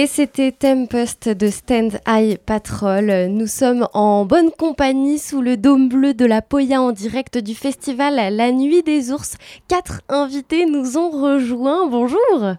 Et 0.00 0.06
c'était 0.06 0.52
Tempest 0.52 1.28
de 1.28 1.48
Stand 1.48 1.98
Eye 2.06 2.38
Patrol. 2.46 3.26
Nous 3.30 3.48
sommes 3.48 3.88
en 3.94 4.24
bonne 4.26 4.52
compagnie 4.56 5.18
sous 5.18 5.42
le 5.42 5.56
dôme 5.56 5.88
bleu 5.88 6.14
de 6.14 6.24
la 6.24 6.40
Poya 6.40 6.80
en 6.80 6.92
direct 6.92 7.36
du 7.36 7.52
festival 7.56 8.14
La 8.32 8.52
Nuit 8.52 8.84
des 8.84 9.10
Ours. 9.10 9.34
Quatre 9.66 10.02
invités 10.08 10.66
nous 10.66 10.98
ont 10.98 11.10
rejoints. 11.10 11.88
Bonjour. 11.88 12.54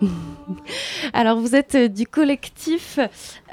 Alors 1.12 1.40
vous 1.40 1.54
êtes 1.54 1.76
du 1.76 2.06
collectif 2.06 2.98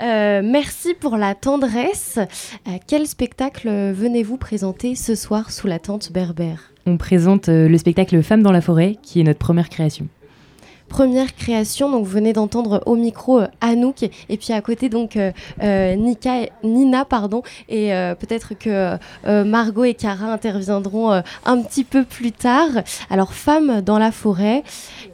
euh, 0.02 0.42
Merci 0.42 0.94
pour 0.94 1.18
la 1.18 1.36
tendresse. 1.36 2.20
Euh, 2.20 2.78
quel 2.88 3.06
spectacle 3.06 3.68
venez-vous 3.92 4.38
présenter 4.38 4.96
ce 4.96 5.16
soir 5.16 5.52
sous 5.52 5.68
la 5.68 5.80
tente 5.80 6.14
berbère? 6.14 6.72
On 6.86 6.96
présente 6.96 7.50
euh, 7.50 7.68
le 7.68 7.78
spectacle 7.78 8.24
Femmes 8.24 8.44
dans 8.44 8.54
la 8.54 8.62
forêt 8.62 8.96
qui 9.04 9.20
est 9.20 9.24
notre 9.24 9.40
première 9.40 9.68
création 9.68 10.08
première 10.90 11.36
création. 11.36 11.90
Donc 11.90 12.04
vous 12.04 12.12
venez 12.12 12.34
d'entendre 12.34 12.84
au 12.86 12.96
micro 12.96 13.40
euh, 13.40 13.48
Anouk 13.62 14.04
et 14.04 14.38
puis 14.38 14.52
à 14.52 14.62
côté 14.62 14.90
donc 14.90 15.16
euh, 15.16 15.32
euh, 15.64 15.96
Nika, 15.96 16.48
Nina 16.64 17.06
pardon 17.06 17.44
et 17.70 17.92
peut-être 18.20 18.54
que 18.58 18.98
Margot 19.44 19.84
et 19.84 19.94
Cara 19.94 20.34
interviendront 20.34 21.12
un 21.12 21.62
petit 21.62 21.84
peu 21.84 22.04
plus 22.04 22.32
tard. 22.32 22.70
Alors 23.10 23.34
Femmes 23.34 23.82
dans 23.82 24.00
la 24.00 24.12
forêt, 24.12 24.64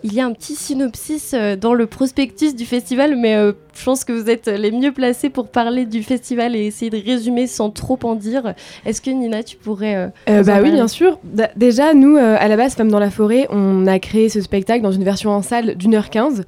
il 0.04 0.14
y 0.14 0.22
a 0.22 0.26
un 0.26 0.32
petit 0.32 0.56
synopsis 0.56 1.36
dans 1.60 1.74
le 1.74 1.86
prospectus 1.86 2.56
du 2.56 2.66
festival, 2.66 3.16
mais 3.16 3.36
je 3.76 3.84
pense 3.84 4.04
que 4.04 4.14
vous 4.14 4.30
êtes 4.30 4.48
les 4.48 4.72
mieux 4.72 4.92
placés 4.92 5.30
pour 5.30 5.48
parler 5.48 5.86
du 5.86 6.04
festival 6.04 6.56
et 6.56 6.66
essayer 6.66 6.90
de 6.90 7.02
résumer 7.04 7.48
sans 7.48 7.70
trop 7.70 8.00
en 8.04 8.16
dire. 8.16 8.54
Est-ce 8.86 9.02
que 9.02 9.10
Nina, 9.10 9.44
tu 9.44 9.58
pourrais... 9.58 10.12
bah 10.28 10.60
oui, 10.62 10.72
bien 10.72 10.88
sûr. 10.88 11.20
déjà, 11.56 11.94
nous, 11.94 12.18
à 12.18 12.48
la 12.48 12.58
base, 12.58 12.76
Femmes 12.76 12.92
dans 12.92 13.00
la 13.00 13.12
forêt, 13.12 13.48
on 13.50 13.88
a 13.88 14.00
créé 14.00 14.30
ce 14.30 14.42
spectacle 14.42 14.82
dans 14.82 14.92
une 14.92 15.04
version 15.04 15.32
en 15.32 15.42
salle 15.42 15.76
d'une 15.76 15.96
heure 15.96 16.10
quinze. 16.10 16.46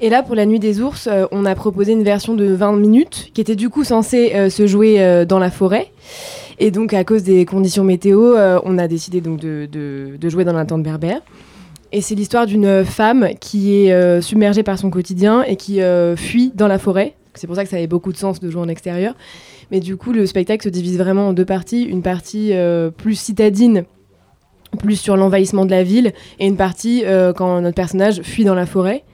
Et 0.00 0.10
là, 0.10 0.22
pour 0.22 0.34
la 0.34 0.44
Nuit 0.44 0.58
des 0.58 0.80
ours, 0.80 1.08
euh, 1.10 1.26
on 1.30 1.44
a 1.44 1.54
proposé 1.54 1.92
une 1.92 2.02
version 2.02 2.34
de 2.34 2.46
20 2.46 2.76
minutes 2.76 3.30
qui 3.32 3.40
était 3.40 3.56
du 3.56 3.70
coup 3.70 3.84
censée 3.84 4.32
euh, 4.34 4.50
se 4.50 4.66
jouer 4.66 5.00
euh, 5.00 5.24
dans 5.24 5.38
la 5.38 5.50
forêt. 5.50 5.92
Et 6.58 6.70
donc, 6.70 6.92
à 6.92 7.04
cause 7.04 7.22
des 7.22 7.44
conditions 7.44 7.84
météo, 7.84 8.36
on 8.64 8.78
a 8.78 8.86
décidé 8.86 9.20
donc 9.20 9.40
de, 9.40 9.66
de, 9.66 10.28
jouer 10.28 10.44
dans 10.44 10.52
la 10.52 10.64
tente 10.64 10.84
berbère. 10.84 11.20
Et 11.96 12.00
c'est 12.00 12.14
l'histoire 12.14 12.46
d'une 12.46 12.84
femme 12.84 13.30
qui 13.40 13.74
est 13.74 14.20
submergée 14.20 14.64
par 14.64 14.78
son 14.78 14.90
quotidien 14.90 15.42
et 15.44 15.54
qui 15.54 15.80
fuit 16.16 16.50
dans 16.54 16.66
la 16.66 16.78
forêt. 16.80 17.14
C'est 17.34 17.46
pour 17.46 17.54
ça 17.54 17.62
que 17.62 17.70
ça 17.70 17.76
avait 17.76 17.86
beaucoup 17.86 18.12
de 18.12 18.16
sens 18.16 18.40
de 18.40 18.50
jouer 18.50 18.60
en 18.60 18.68
extérieur. 18.68 19.14
Mais 19.70 19.78
du 19.78 19.96
coup, 19.96 20.12
le 20.12 20.26
spectacle 20.26 20.64
se 20.64 20.68
divise 20.68 20.98
vraiment 20.98 21.28
en 21.28 21.32
deux 21.32 21.44
parties. 21.44 21.84
Une 21.84 22.02
partie 22.02 22.52
plus 22.96 23.14
citadine 23.14 23.84
plus 24.76 24.96
sur 24.96 25.16
l'envahissement 25.16 25.64
de 25.64 25.70
la 25.70 25.82
ville, 25.82 26.12
et 26.38 26.46
une 26.46 26.56
partie 26.56 27.02
euh, 27.04 27.32
quand 27.32 27.60
notre 27.60 27.74
personnage 27.74 28.22
fuit 28.22 28.44
dans 28.44 28.54
la 28.54 28.66
forêt, 28.66 29.04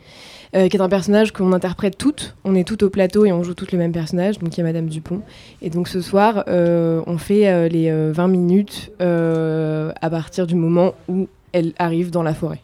euh, 0.57 0.69
qui 0.69 0.77
est 0.77 0.81
un 0.81 0.89
personnage 0.89 1.33
qu'on 1.33 1.53
interprète 1.53 1.97
toutes. 1.97 2.37
On 2.45 2.55
est 2.55 2.67
toutes 2.67 2.83
au 2.83 2.91
plateau 2.91 3.25
et 3.25 3.33
on 3.33 3.43
joue 3.43 3.55
toutes 3.55 3.73
le 3.73 3.79
même 3.79 3.93
personnage, 3.93 4.39
donc 4.39 4.57
il 4.57 4.61
y 4.61 4.63
a 4.63 4.65
Madame 4.65 4.87
Dupont. 4.87 5.23
Et 5.63 5.71
donc 5.71 5.89
ce 5.89 6.01
soir, 6.01 6.45
euh, 6.49 7.03
on 7.07 7.19
fait 7.19 7.69
les 7.69 7.91
20 7.93 8.29
minutes 8.29 8.91
à 8.99 10.11
partir 10.11 10.47
du 10.47 10.55
moment 10.55 10.95
où 11.09 11.29
elle 11.53 11.73
arrive 11.79 12.11
dans 12.11 12.23
la 12.23 12.35
forêt 12.35 12.61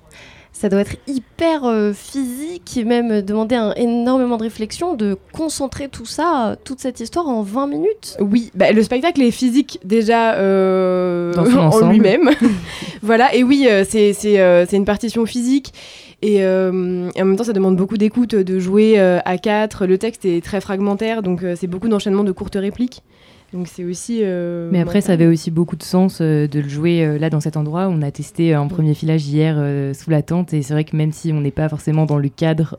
ça 0.59 0.71
doit 0.71 0.81
être 0.81 0.97
hyper 1.07 1.65
euh, 1.65 1.93
physique 1.93 2.79
et 2.79 2.85
même 2.85 3.21
demander 3.21 3.57
un, 3.57 3.75
énormément 3.75 4.39
de 4.39 4.45
réflexion 4.45 4.95
de 4.95 5.19
concentrer 5.33 5.89
tout 5.89 6.07
ça, 6.07 6.57
toute 6.65 6.81
cette 6.81 6.99
histoire 6.99 7.29
en 7.29 7.43
20 7.43 7.67
minutes. 7.67 8.17
Oui, 8.21 8.51
bah, 8.55 8.73
le 8.73 8.83
spectacle 8.83 9.21
est 9.21 9.31
physique 9.31 9.79
déjà 9.85 10.35
euh, 10.37 11.35
en 11.59 11.91
lui-même. 11.91 12.31
voilà, 13.03 13.35
et 13.35 13.45
oui, 13.45 13.67
euh, 13.69 13.85
c'est 13.87 14.73
une 14.73 14.87
partition 14.87 15.27
physique. 15.27 15.75
Et, 16.29 16.45
en 16.45 17.25
même 17.25 17.37
temps, 17.37 17.45
ça 17.45 17.53
demande 17.53 17.77
beaucoup 17.77 17.97
d'écoute 17.97 18.35
de 18.35 18.59
jouer 18.59 18.99
à 18.99 19.39
quatre. 19.39 19.87
Le 19.87 19.99
texte 19.99 20.25
est 20.25 20.45
très 20.45 20.61
fragmentaire, 20.61 21.23
donc 21.23 21.45
c'est 21.55 21.67
beaucoup 21.67 21.89
d'enchaînements 21.89 22.25
de 22.25 22.33
courtes 22.33 22.57
répliques. 22.57 23.03
Donc 23.53 23.69
c'est 23.69 23.85
aussi. 23.85 24.21
Euh, 24.23 24.69
Mais 24.73 24.81
après, 24.81 25.01
ça 25.01 25.13
avait 25.13 25.27
aussi 25.27 25.51
beaucoup 25.51 25.77
de 25.77 25.83
sens 25.83 26.19
euh, 26.21 26.49
de 26.49 26.61
le 26.61 26.69
jouer 26.69 27.05
euh, 27.05 27.19
là 27.19 27.31
dans 27.31 27.41
cet 27.41 27.57
endroit. 27.57 27.89
On 27.89 28.03
a 28.03 28.11
testé 28.11 28.55
un 28.55 28.67
premier 28.67 28.93
filage 28.95 29.27
hier 29.27 29.57
sous 29.95 30.11
la 30.11 30.23
tente 30.23 30.53
et 30.53 30.63
c'est 30.63 30.75
vrai 30.75 30.85
que 30.85 30.97
même 30.97 31.13
si 31.13 31.33
on 31.33 31.41
n'est 31.41 31.51
pas 31.51 31.69
forcément 31.69 32.07
dans 32.07 32.19
le 32.19 32.29
cadre, 32.29 32.77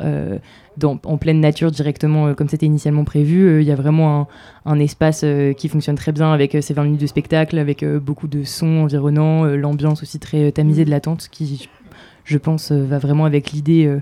dans, 0.77 0.99
en 1.05 1.17
pleine 1.17 1.39
nature 1.39 1.71
directement 1.71 2.33
comme 2.33 2.49
c'était 2.49 2.65
initialement 2.65 3.03
prévu, 3.03 3.61
il 3.61 3.67
y 3.67 3.71
a 3.71 3.75
vraiment 3.75 4.21
un, 4.21 4.71
un 4.71 4.79
espace 4.79 5.25
qui 5.57 5.69
fonctionne 5.69 5.95
très 5.95 6.11
bien 6.11 6.31
avec 6.31 6.57
ces 6.61 6.73
20 6.73 6.83
minutes 6.83 7.01
de 7.01 7.07
spectacle, 7.07 7.57
avec 7.57 7.85
beaucoup 7.85 8.27
de 8.27 8.43
sons 8.43 8.83
environnants, 8.83 9.45
l'ambiance 9.45 10.03
aussi 10.03 10.19
très 10.19 10.51
tamisée 10.51 10.85
de 10.85 10.91
la 10.91 10.99
tente 10.99 11.29
qui, 11.31 11.69
je 12.27 12.37
pense, 12.37 12.71
va 12.71 12.99
vraiment 12.99 13.25
avec 13.25 13.51
l'idée 13.51 13.99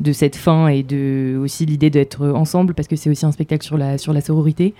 de 0.00 0.12
cette 0.12 0.36
fin 0.36 0.68
et 0.68 0.82
de 0.82 1.38
aussi 1.40 1.64
l'idée 1.64 1.90
d'être 1.90 2.26
ensemble 2.28 2.74
parce 2.74 2.88
que 2.88 2.96
c'est 2.96 3.08
aussi 3.08 3.24
un 3.24 3.32
spectacle 3.32 3.64
sur 3.64 3.78
la 3.78 3.98
sur 3.98 4.12
la 4.12 4.20
sororité. 4.20 4.74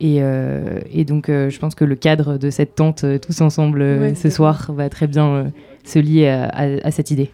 Et, 0.00 0.18
euh, 0.20 0.80
et 0.92 1.04
donc 1.04 1.28
euh, 1.28 1.50
je 1.50 1.58
pense 1.58 1.74
que 1.74 1.84
le 1.84 1.96
cadre 1.96 2.38
de 2.38 2.50
cette 2.50 2.74
tente 2.74 3.04
euh, 3.04 3.18
tous 3.18 3.40
ensemble 3.40 4.14
ce 4.16 4.30
soir 4.30 4.70
va 4.72 4.88
très 4.88 5.06
bien 5.06 5.52
se 5.84 5.98
lier 5.98 6.28
à, 6.28 6.90
cette 6.90 7.10
idée. 7.10 7.30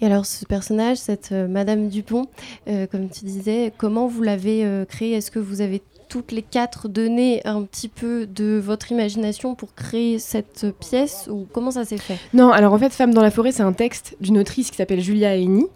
Et 0.00 0.06
alors 0.06 0.26
ce 0.26 0.44
personnage, 0.44 0.96
cette 0.96 1.30
Madame 1.30 1.88
Dupont, 1.88 2.26
comme 2.66 3.08
tu 3.08 3.24
disais, 3.24 3.72
comment 3.76 4.08
vous 4.08 4.22
l'avez 4.22 4.66
créé 4.88 5.12
Est-ce 5.12 5.30
que 5.30 5.38
vous 5.38 5.60
avez 5.60 5.80
toutes 6.12 6.30
les 6.30 6.42
quatre 6.42 6.88
donné 6.88 7.40
un 7.46 7.62
petit 7.62 7.88
peu 7.88 8.26
de 8.26 8.60
votre 8.62 8.92
imagination 8.92 9.54
pour 9.54 9.74
créer 9.74 10.18
cette 10.18 10.66
pièce 10.78 11.26
ou 11.32 11.46
comment 11.50 11.70
ça 11.70 11.86
s'est 11.86 11.96
fait? 11.96 12.18
Non, 12.34 12.50
alors 12.50 12.74
en 12.74 12.78
fait, 12.78 12.92
Femme 12.92 13.14
dans 13.14 13.22
la 13.22 13.30
forêt, 13.30 13.50
c'est 13.50 13.62
un 13.62 13.72
texte 13.72 14.14
d'une 14.20 14.36
autrice 14.36 14.70
qui 14.70 14.76
s'appelle 14.76 15.00
Julia 15.00 15.34
Haini. 15.34 15.68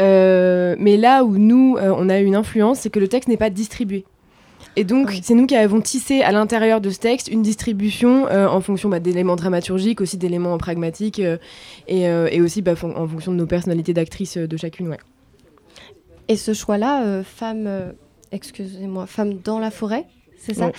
Euh, 0.00 0.74
mais 0.80 0.96
là 0.96 1.22
où 1.22 1.38
nous, 1.38 1.76
euh, 1.76 1.94
on 1.96 2.08
a 2.08 2.18
une 2.18 2.34
influence, 2.34 2.80
c'est 2.80 2.90
que 2.90 2.98
le 2.98 3.06
texte 3.06 3.28
n'est 3.28 3.36
pas 3.36 3.48
distribué. 3.48 4.04
Et 4.74 4.82
donc, 4.82 5.16
c'est 5.22 5.34
nous 5.34 5.46
qui 5.46 5.54
avons 5.54 5.80
tissé 5.80 6.22
à 6.22 6.32
l'intérieur 6.32 6.80
de 6.80 6.90
ce 6.90 6.98
texte 6.98 7.28
une 7.28 7.42
distribution 7.42 8.26
euh, 8.26 8.48
en 8.48 8.60
fonction 8.60 8.88
bah, 8.88 8.98
d'éléments 8.98 9.36
dramaturgiques, 9.36 10.00
aussi 10.00 10.16
d'éléments 10.16 10.58
pragmatiques, 10.58 11.22
et, 11.86 12.40
aussi 12.40 12.60
bah, 12.60 12.72
en 12.72 13.06
fonction 13.06 13.30
de 13.30 13.36
nos 13.36 13.46
personnalités 13.46 13.94
d'actrices 13.94 14.36
de 14.36 14.56
chacune. 14.56 14.88
Ouais. 14.88 14.98
Et 16.26 16.34
ce 16.34 16.54
choix-là, 16.54 17.22
femme, 17.22 17.94
excusez-moi, 18.32 19.06
femme 19.06 19.38
dans 19.44 19.58
la 19.58 19.70
forêt, 19.70 20.06
c'est 20.38 20.54
ça 20.54 20.70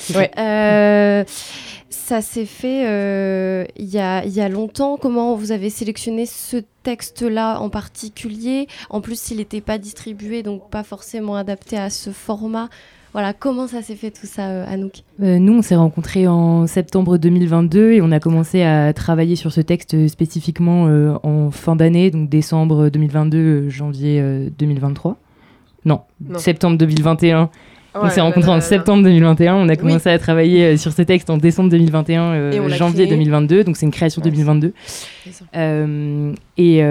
Ça 1.89 2.22
s'est 2.22 2.45
fait 2.45 3.69
il 3.78 3.85
y, 3.85 4.00
a, 4.00 4.25
y, 4.25 4.41
a, 4.41 4.50
longtemps. 4.50 4.97
Comment 4.97 5.35
vous 5.35 5.51
avez 5.51 5.69
sélectionné 5.69 6.25
ce 6.25 6.57
texte-là 6.84 7.59
en 7.59 7.69
particulier? 7.69 8.67
En 8.89 9.01
plus, 9.01 9.29
il 9.31 9.38
n'était 9.38 9.62
pas 9.62 9.78
distribué, 9.78 10.41
donc 10.44 10.69
pas 10.69 10.84
forcément 10.84 11.35
adapté 11.35 11.78
à 11.78 11.89
ce 11.89 12.09
format. 12.09 12.69
Voilà, 13.13 13.34
comment 13.34 13.68
ça 13.68 13.81
s'est 13.81 13.95
fait 13.95 14.09
tout 14.09 14.25
ça, 14.25 14.50
euh, 14.50 14.66
Anouk? 14.66 15.03
Euh, 15.22 15.38
Nous, 15.38 15.53
on 15.53 15.62
s'est 15.62 15.75
rencontrés 15.75 16.28
en 16.28 16.66
septembre 16.66 17.18
2022 17.18 17.91
et 17.91 18.01
on 18.01 18.12
a 18.12 18.22
commencé 18.22 18.62
à 18.63 18.94
travailler 18.94 19.35
sur 19.35 19.51
ce 19.51 19.59
texte 19.59 20.07
spécifiquement 20.07 20.88
euh, 20.88 21.16
en 21.23 21.51
fin 21.51 21.75
d'année, 21.75 22.09
donc 22.09 22.29
décembre 22.29 22.89
2022, 22.89 23.69
janvier 23.69 24.50
2023. 24.57 25.18
Non, 25.86 26.02
septembre 26.38 26.78
2021. 26.78 27.50
on 27.96 28.09
s'est 28.09 28.22
rencontrés 28.22 28.52
en 28.52 28.62
septembre 28.62 29.03
2021, 29.03 29.56
on 29.56 29.69
a 29.69 29.75
commencé 29.75 30.09
à 30.09 30.19
travailler 30.19 30.78
sur 30.78 30.94
ce 30.94 31.02
texte 31.02 31.30
en 31.30 31.38
décembre 31.38 31.69
2021, 31.69 32.69
janvier 32.69 33.08
2022, 33.08 33.64
donc 33.64 33.78
c'est 33.78 33.86
une 33.86 33.92
création 33.92 34.22
2022. 34.22 34.74
et, 36.58 36.84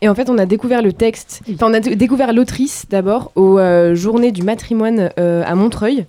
et 0.00 0.08
en 0.08 0.14
fait, 0.14 0.30
on 0.30 0.38
a 0.38 0.46
découvert 0.46 0.82
le 0.82 0.92
texte, 0.92 1.42
enfin, 1.54 1.70
on 1.70 1.74
a 1.74 1.80
découvert 1.80 2.32
l'autrice 2.32 2.86
d'abord 2.90 3.32
aux 3.34 3.58
euh, 3.58 3.94
Journées 3.94 4.32
du 4.32 4.42
matrimoine 4.42 5.10
euh, 5.18 5.42
à 5.46 5.54
Montreuil, 5.54 6.06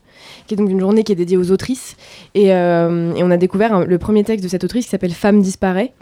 qui 0.48 0.54
est 0.54 0.58
donc 0.58 0.70
une 0.70 0.80
journée 0.80 1.04
qui 1.04 1.12
est 1.12 1.16
dédiée 1.16 1.38
aux 1.38 1.52
autrices. 1.52 1.96
Et, 2.36 2.54
euh, 2.54 3.14
on 3.18 3.32
a 3.32 3.38
découvert 3.38 3.86
le 3.86 3.98
premier 3.98 4.24
texte 4.24 4.44
de 4.44 4.50
cette 4.50 4.64
autrice 4.64 4.86
qui 4.86 4.92
s'appelle 4.92 5.14
Femme 5.14 5.42
disparaît. 5.42 5.94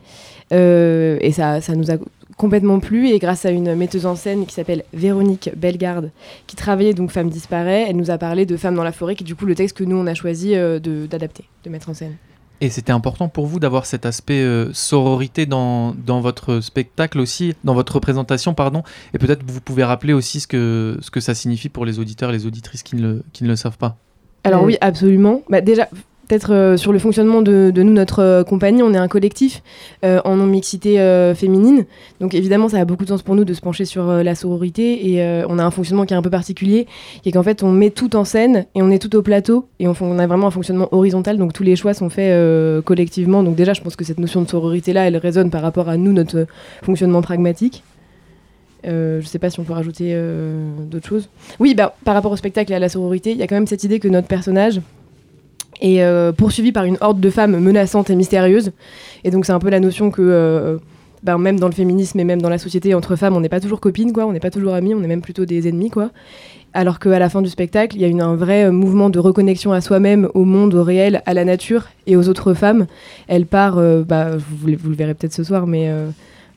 et 0.51 1.31
ça, 1.31 1.61
ça 1.61 1.75
nous 1.75 1.91
a 1.91 1.95
complètement 2.38 2.79
plu. 2.79 3.09
Et 3.09 3.19
grâce 3.19 3.46
à 3.46 3.51
une 3.51 3.75
metteuse 3.75 4.06
en 4.06 4.16
scène 4.16 4.46
qui 4.46 4.53
s'appelle 4.53 4.84
Véronique 4.94 5.50
Bellegarde, 5.55 6.11
qui 6.47 6.55
travaillait 6.55 6.93
donc 6.93 7.11
Femme 7.11 7.29
disparaît, 7.29 7.85
elle 7.90 7.97
nous 7.97 8.11
a 8.11 8.17
parlé 8.17 8.46
de 8.46 8.58
Femme 8.58 8.76
dans 8.76 8.84
la 8.84 8.91
forêt, 8.91 9.16
qui 9.16 9.23
est 9.23 9.26
du 9.26 9.35
coup 9.35 9.46
le 9.46 9.55
texte 9.55 9.78
que 9.78 9.84
nous 9.84 9.97
on 9.97 10.08
a 10.08 10.14
choisi 10.14 10.53
d'adapter, 11.09 11.46
de 11.64 11.70
mettre 11.70 11.90
en 11.90 11.93
scène. 11.93 12.16
Et 12.61 12.70
c'était 12.70 12.93
important 12.93 13.28
pour 13.28 13.47
vous 13.47 13.59
d'avoir 13.59 13.85
cet 13.85 14.05
aspect 14.05 14.41
euh, 14.41 14.72
sororité 14.72 15.46
dans, 15.46 15.93
dans, 15.93 16.22
votre 16.22 16.61
spectacle 16.61 17.20
aussi, 17.20 17.53
dans 17.66 17.73
votre 17.73 17.96
représentation, 17.96 18.53
pardon. 18.53 18.84
Et 19.14 19.17
peut-être 19.17 19.43
vous 19.46 19.59
pouvez 19.59 19.84
rappeler 19.84 20.14
aussi 20.14 20.40
ce 20.40 20.47
que, 20.47 20.97
ce 21.02 21.11
que 21.11 21.20
ça 21.20 21.35
signifie 21.35 21.67
pour 21.67 21.85
les 21.85 21.99
auditeurs 21.99 22.29
et 22.29 22.34
les 22.34 22.46
auditrices 22.46 22.84
qui 22.84 22.96
ne 22.96 23.02
le, 23.02 23.23
qui 23.34 23.43
ne 23.43 23.49
le 23.49 23.58
savent 23.58 23.78
pas. 23.78 23.97
Alors 24.46 24.64
oui, 24.64 24.78
absolument. 24.79 25.41
Bah, 25.49 25.59
déjà, 25.59 25.90
peut-être 26.27 26.53
euh, 26.53 26.77
sur 26.77 26.91
le 26.91 26.99
fonctionnement 26.99 27.41
de, 27.41 27.72
nous, 27.75 27.93
notre 27.93 28.19
euh, 28.19 28.43
compagnie, 28.43 28.83
on 28.83 28.93
est 28.93 28.97
un 28.97 29.07
collectif 29.07 29.61
euh, 30.03 30.19
en 30.25 30.35
non-mixité 30.35 30.95
féminine. 31.35 31.85
Donc 32.19 32.33
évidemment, 32.33 32.69
ça 32.69 32.79
a 32.79 32.85
beaucoup 32.85 33.03
de 33.03 33.09
sens 33.09 33.22
pour 33.22 33.35
nous 33.35 33.45
de 33.45 33.53
se 33.53 33.61
pencher 33.61 33.85
sur 33.85 34.05
la 34.05 34.35
sororité. 34.35 35.09
Et 35.09 35.43
on 35.47 35.59
a 35.59 35.63
un 35.63 35.72
fonctionnement 35.72 36.05
qui 36.05 36.13
est 36.13 36.17
un 36.17 36.22
peu 36.22 36.29
particulier, 36.29 36.87
qui 37.22 37.29
est 37.29 37.31
qu'en 37.31 37.43
fait, 37.43 37.63
on 37.63 37.72
met 37.72 37.89
tout 37.89 38.16
en 38.16 38.23
scène 38.23 38.66
et 38.75 38.81
on 38.81 38.89
est 38.91 38.99
tout 38.99 39.16
au 39.16 39.22
plateau. 39.22 39.67
Et 39.79 39.87
on, 39.87 40.19
a 40.19 40.27
vraiment 40.27 40.47
un 40.47 40.51
fonctionnement 40.51 40.87
horizontal, 40.91 41.37
donc 41.37 41.53
tous 41.53 41.63
les 41.63 41.75
choix 41.75 41.93
sont 41.93 42.09
faits 42.09 42.83
collectivement. 42.83 43.43
Donc 43.43 43.55
déjà, 43.55 43.73
je 43.73 43.81
pense 43.81 43.95
que 43.95 44.03
cette 44.03 44.19
notion 44.19 44.41
de 44.41 44.49
sororité-là, 44.49 45.07
elle 45.07 45.17
résonne 45.17 45.49
par 45.49 45.61
rapport 45.61 45.89
à 45.89 45.97
nous, 45.97 46.13
notre 46.13 46.47
fonctionnement 46.83 47.21
pragmatique. 47.21 47.83
Euh, 48.85 49.19
je 49.21 49.25
sais 49.25 49.39
pas 49.39 49.49
si 49.49 49.59
on 49.59 49.63
peut 49.63 49.73
rajouter 49.73 50.16
d'autres 50.89 51.07
choses. 51.07 51.29
Oui, 51.59 51.75
bah, 51.75 51.95
par 52.03 52.13
rapport 52.13 52.31
au 52.31 52.37
spectacle 52.37 52.71
et 52.71 52.75
à 52.75 52.79
la 52.79 52.89
sororité, 52.89 53.31
il 53.31 53.37
y 53.37 53.43
a 53.43 53.47
quand 53.47 53.55
même 53.55 53.67
cette 53.67 53.83
idée 53.83 53.99
que 53.99 54.07
notre 54.07 54.28
personnage 54.28 54.81
est 55.81 56.01
euh, 56.03 56.31
poursuivi 56.31 56.72
par 56.72 56.85
une 56.85 56.97
horde 57.01 57.19
de 57.19 57.29
femmes 57.29 57.57
menaçantes 57.59 58.09
et 58.09 58.16
mystérieuses. 58.16 58.72
Et 59.23 59.31
donc 59.31 59.45
c'est 59.45 59.51
un 59.53 59.59
peu 59.59 59.69
la 59.69 59.79
notion 59.79 60.11
que, 60.11 60.22
euh, 60.22 60.77
bah, 61.23 61.37
même 61.37 61.59
dans 61.59 61.67
le 61.67 61.73
féminisme 61.73 62.19
et 62.19 62.23
même 62.23 62.41
dans 62.41 62.49
la 62.49 62.57
société, 62.57 62.93
entre 62.93 63.16
femmes, 63.16 63.35
on 63.35 63.39
n'est 63.41 63.49
pas 63.49 63.59
toujours 63.59 63.79
copines, 63.81 64.13
quoi. 64.13 64.25
On 64.25 64.31
n'est 64.31 64.39
pas 64.39 64.51
toujours 64.51 64.73
amies, 64.73 64.93
on 64.93 65.03
est 65.03 65.07
même 65.07 65.22
plutôt 65.22 65.45
des 65.45 65.67
ennemis, 65.67 65.89
quoi. 65.89 66.11
Alors 66.73 66.99
qu'à 66.99 67.17
la 67.19 67.29
fin 67.29 67.41
du 67.41 67.49
spectacle, 67.49 67.95
il 67.95 68.01
y 68.01 68.05
a 68.05 68.07
une- 68.07 68.22
un 68.22 68.35
vrai 68.35 68.66
euh, 68.66 68.72
mouvement 68.72 69.09
de 69.09 69.17
reconnexion 69.19 69.72
à 69.72 69.79
soi-même, 69.81 70.27
au 70.33 70.43
monde, 70.43 70.73
au 70.75 70.83
réel, 70.83 71.22
à 71.25 71.33
la 71.33 71.45
nature 71.45 71.85
et 72.05 72.16
aux 72.17 72.28
autres 72.29 72.53
femmes. 72.53 72.85
Elle 73.28 73.45
part, 73.45 73.78
euh, 73.78 74.03
bah, 74.03 74.31
vous, 74.37 74.67
le- 74.67 74.75
vous 74.78 74.89
le 74.89 74.95
verrez 74.95 75.13
peut-être 75.13 75.33
ce 75.33 75.43
soir, 75.43 75.67
mais... 75.67 75.85
euh, 75.89 76.07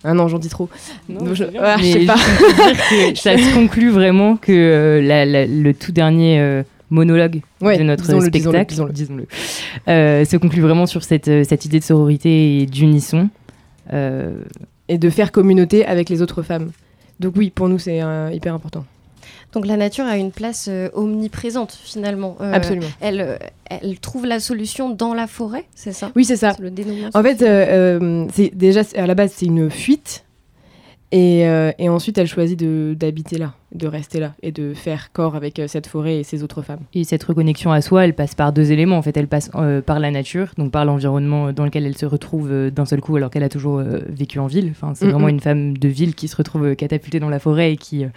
Ah 0.05 0.15
non, 0.15 0.29
j'en 0.29 0.39
dis 0.39 0.49
trop. 0.49 0.69
Donc, 1.09 1.35
je- 1.35 1.45
ah, 1.61 1.77
je 1.79 1.83
Mais 1.83 1.93
sais 1.93 2.07
pas. 2.07 2.17
je 2.17 3.05
dire 3.05 3.13
que 3.15 3.19
ça 3.19 3.37
se 3.39 3.55
conclut 3.55 3.91
vraiment 3.91 4.37
que 4.37 4.53
euh, 4.53 5.01
la- 5.03 5.25
la- 5.25 5.47
le 5.47 5.73
tout 5.75 5.93
dernier 5.93 6.41
euh, 6.41 6.63
monologue 6.91 7.43
Ouais, 7.61 7.79
de 7.79 7.83
notre 7.85 8.05
disons-le, 8.05 8.27
spectacle, 8.27 8.71
disons-le. 8.71 8.93
disons-le, 8.93 9.27
euh, 9.89 10.25
se 10.25 10.37
conclut 10.37 10.63
vraiment 10.63 10.87
sur 10.87 11.03
cette, 11.05 11.29
euh, 11.29 11.45
cette 11.45 11.65
idée 11.65 11.79
de 11.81 11.85
sororité 11.85 12.61
et 12.63 12.67
d'unisson. 12.67 13.29
Euh, 13.93 14.41
Et 14.91 14.97
de 14.99 15.11
faire 15.11 15.33
communauté 15.33 15.85
avec 15.85 16.09
les 16.09 16.23
autres 16.23 16.43
femmes. 16.43 16.71
Donc 17.21 17.35
oui, 17.37 17.51
pour 17.51 17.69
nous, 17.69 17.79
c'est 17.79 18.01
euh, 18.03 18.31
hyper 18.33 18.55
important. 18.55 18.85
Donc 19.53 19.67
la 19.67 19.77
nature 19.77 20.05
a 20.07 20.17
une 20.17 20.31
place 20.31 20.67
euh, 20.71 20.89
omniprésente 20.95 21.73
finalement. 21.73 22.37
Euh, 22.41 22.53
Absolument. 22.55 22.87
Elle, 23.01 23.21
euh, 23.21 23.37
elle 23.71 23.99
trouve 23.99 24.25
la 24.27 24.41
solution 24.41 24.89
dans 24.91 25.13
la 25.15 25.27
forêt, 25.27 25.65
c'est 25.75 25.93
ça? 25.93 26.11
Oui, 26.17 26.25
c'est 26.25 26.37
ça. 26.37 26.53
C'est 26.57 26.63
le 26.63 26.71
dénouement. 26.71 27.09
En 27.15 27.23
fait, 27.23 27.41
euh, 27.43 27.47
euh, 28.01 28.27
c'est 28.35 28.51
déjà 28.55 28.81
à 28.97 29.07
la 29.07 29.15
base 29.15 29.33
c'est 29.35 29.47
une 29.47 29.71
fuite, 29.71 30.25
et, 31.13 31.47
euh, 31.47 31.73
et 31.79 31.89
ensuite 31.89 32.19
elle 32.19 32.27
choisit 32.27 32.59
de- 32.59 32.95
d'habiter 32.99 33.37
là, 33.39 33.55
de 33.75 33.87
rester 33.87 34.19
là 34.21 34.33
et 34.43 34.51
de 34.51 34.73
faire 34.75 35.13
corps 35.13 35.37
avec 35.37 35.59
euh, 35.59 35.67
cette 35.69 35.87
forêt 35.87 36.17
et 36.21 36.23
ces 36.25 36.43
autres 36.43 36.63
femmes. 36.63 36.81
Et 36.95 37.05
cette 37.05 37.23
reconnexion 37.25 37.71
à 37.71 37.81
soi, 37.83 38.05
elle 38.05 38.15
passe 38.15 38.35
par 38.35 38.53
deux 38.53 38.73
éléments. 38.73 38.97
En 38.97 39.03
fait, 39.03 39.17
elle 39.17 39.29
passe 39.29 39.51
euh, 39.57 39.83
par 39.83 40.01
la 40.01 40.11
nature, 40.11 40.49
donc 40.57 40.71
par 40.73 40.85
l'environnement 40.85 41.53
dans 41.53 41.65
lequel 41.65 41.85
elle 41.85 41.97
se 41.97 42.07
retrouve 42.07 42.51
euh, 42.51 42.71
d'un 42.71 42.87
seul 42.87 43.01
coup, 43.01 43.17
alors 43.17 43.29
qu'elle 43.31 43.43
a 43.43 43.49
toujours 43.51 43.79
euh, 43.79 44.01
vécu 44.09 44.39
en 44.39 44.47
ville. 44.47 44.69
Enfin, 44.71 44.93
c'est 44.95 45.07
Mm, 45.07 45.11
vraiment 45.11 45.27
mm. 45.27 45.31
une 45.31 45.41
femme 45.41 45.77
de 45.77 45.89
ville 45.89 46.15
qui 46.15 46.29
se 46.29 46.37
retrouve 46.37 46.65
euh, 46.67 46.75
catapultée 46.75 47.21
dans 47.21 47.29
la 47.29 47.39
forêt 47.39 47.73
et 47.73 47.77
qui, 47.77 48.05
euh, 48.05 48.09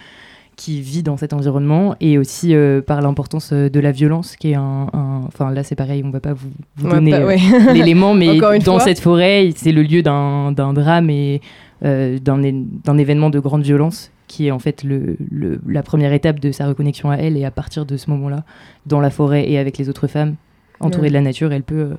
qui 0.56 0.80
vit 0.80 1.02
dans 1.02 1.16
cet 1.18 1.32
environnement. 1.34 1.96
Et 2.00 2.16
aussi 2.18 2.54
euh, 2.54 2.80
par 2.80 3.02
l'importance 3.02 3.50
euh, 3.52 3.68
de 3.68 3.80
la 3.80 3.92
violence, 3.92 4.36
qui 4.36 4.52
est 4.52 4.54
un. 4.54 4.86
un- 4.94 5.20
Enfin, 5.26 5.50
là, 5.50 5.62
c'est 5.64 5.76
pareil, 5.76 6.02
on 6.04 6.10
va 6.10 6.20
pas 6.20 6.32
vous, 6.34 6.48
vous 6.76 6.88
Ouais, 6.88 6.94
donner 6.94 7.10
bah, 7.10 7.18
euh, 7.18 7.72
l'élément, 7.74 8.12
mais 8.14 8.38
dans 8.38 8.60
fois. 8.60 8.80
cette 8.80 9.00
forêt, 9.00 9.50
c'est 9.56 9.72
le 9.72 9.82
lieu 9.82 10.02
d'un 10.02 10.52
d'un 10.52 10.72
drame 10.72 11.10
et 11.10 11.40
euh, 11.84 12.18
d'un 12.18 12.96
événement 12.98 13.28
de 13.30 13.38
grande 13.40 13.62
violence 13.64 14.11
qui 14.32 14.46
est 14.46 14.50
en 14.50 14.58
fait 14.58 14.82
le, 14.82 15.16
le- 15.30 15.60
la 15.66 15.82
première 15.82 16.12
étape 16.14 16.40
de 16.40 16.50
sa 16.52 16.66
reconnexion 16.66 17.10
à 17.10 17.16
elle. 17.16 17.36
Et 17.36 17.44
à 17.44 17.50
partir 17.50 17.84
de 17.84 17.96
ce 17.98 18.08
moment-là, 18.10 18.44
dans 18.86 19.00
la 19.00 19.10
forêt 19.10 19.44
et 19.50 19.58
avec 19.58 19.76
les 19.78 19.88
autres 19.90 20.06
femmes, 20.06 20.36
entourée 20.80 21.02
Ouais. 21.04 21.08
de 21.10 21.14
la 21.14 21.20
nature, 21.20 21.52
elle 21.52 21.62
peut 21.64 21.74
euh, 21.92 21.94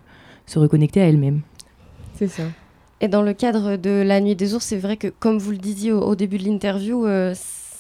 se 0.47 0.57
reconnecter 0.59 1.00
à 1.01 1.06
elle-même. 1.09 1.41
c'est 2.15 2.27
ça. 2.27 2.44
Et 3.01 3.07
dans 3.07 3.21
le 3.21 3.33
cadre 3.33 3.75
de 3.75 4.01
la 4.01 4.19
nuit 4.21 4.35
des 4.35 4.53
ours, 4.56 4.65
c'est 4.65 4.77
vrai 4.77 4.97
que 4.97 5.09
comme 5.19 5.38
vous 5.38 5.51
le 5.51 5.57
disiez 5.57 5.91
au, 5.91 6.01
au 6.01 6.15
début 6.15 6.38
de 6.38 6.45
l'interview, 6.45 7.06
euh, 7.06 7.33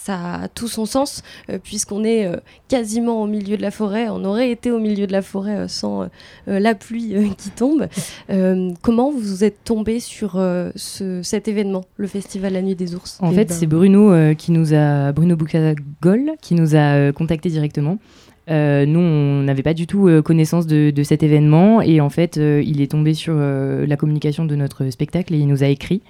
ça 0.05 0.35
a 0.43 0.47
tout 0.47 0.67
son 0.67 0.85
sens 0.85 1.21
euh, 1.49 1.57
puisqu'on 1.63 2.03
est 2.03 2.25
euh, 2.25 2.37
quasiment 2.67 3.21
au 3.21 3.27
milieu 3.27 3.55
de 3.57 3.61
la 3.61 3.71
forêt. 3.71 4.07
On 4.09 4.23
aurait 4.25 4.51
été 4.51 4.69
au 4.71 4.79
milieu 4.79 5.07
de 5.07 5.11
la 5.11 5.21
forêt 5.21 5.55
euh, 5.57 5.67
sans 5.67 6.09
la 6.47 6.75
pluie 6.75 7.15
euh, 7.15 7.27
qui 7.37 7.49
tombe. 7.49 7.87
Euh, 8.29 8.71
comment 8.81 9.11
vous 9.11 9.43
êtes 9.43 9.63
tombé 9.63 9.99
sur 9.99 10.37
euh, 10.37 10.71
ce- 10.75 11.21
cet 11.23 11.47
événement, 11.47 11.83
le 11.97 12.07
festival 12.07 12.53
La 12.53 12.61
Nuit 12.61 12.75
des 12.75 12.95
Ours? 12.95 13.17
En 13.21 13.31
Eh 13.31 13.35
fait, 13.35 13.45
ben. 13.45 13.53
c'est 13.53 13.67
Bruno 13.67 14.11
euh, 14.11 14.33
qui 14.33 14.51
nous 14.51 14.73
a 14.73 15.11
Bruno 15.11 15.35
Boucagol 15.35 16.31
qui 16.41 16.55
nous 16.55 16.75
a 16.75 16.95
euh, 16.95 17.11
contacté 17.11 17.49
directement. 17.49 17.97
Euh, 18.49 18.85
nous, 18.85 18.99
on 18.99 19.43
n'avait 19.43 19.63
pas 19.63 19.73
du 19.73 19.87
tout 19.87 20.07
euh, 20.07 20.21
connaissance 20.21 20.67
de, 20.67 20.91
cet 21.03 21.23
événement 21.23 21.81
et 21.81 22.01
en 22.01 22.09
fait, 22.09 22.37
euh, 22.37 22.61
il 22.65 22.81
est 22.81 22.91
tombé 22.91 23.13
sur 23.13 23.33
la 23.35 23.97
communication 23.97 24.45
de 24.45 24.55
notre 24.55 24.89
spectacle 24.89 25.33
et 25.33 25.37
il 25.37 25.47
nous 25.47 25.63
a 25.63 25.67
écrit. 25.67 26.01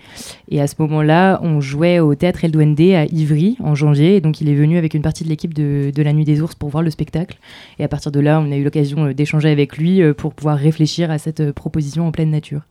Et 0.49 0.61
à 0.61 0.67
ce 0.67 0.75
moment-là, 0.79 1.39
on 1.43 1.61
jouait 1.61 1.99
au 1.99 2.15
théâtre 2.15 2.43
Eldouende 2.45 2.79
à 2.79 3.05
Ivry 3.05 3.57
en 3.63 3.75
janvier 3.75 4.15
et 4.15 4.21
donc 4.21 4.41
il 4.41 4.49
est 4.49 4.55
venu 4.55 4.77
avec 4.77 4.93
une 4.93 5.01
partie 5.01 5.23
de 5.23 5.29
l'équipe 5.29 5.53
de, 5.53 5.91
la 6.03 6.13
Nuit 6.13 6.25
des 6.25 6.41
Ours 6.41 6.55
pour 6.55 6.69
voir 6.69 6.83
le 6.83 6.89
spectacle. 6.89 7.37
Et 7.79 7.83
à 7.83 7.87
partir 7.87 8.11
de 8.11 8.19
là, 8.19 8.43
on 8.45 8.51
a 8.51 8.55
eu 8.55 8.63
l'occasion 8.63 9.11
d'échanger 9.11 9.49
avec 9.49 9.77
lui 9.77 10.01
pour 10.13 10.33
pouvoir 10.33 10.57
réfléchir 10.57 11.11
à 11.11 11.17
cette 11.17 11.51
proposition 11.51 12.07
en 12.07 12.11
pleine 12.11 12.31
nature. 12.31 12.61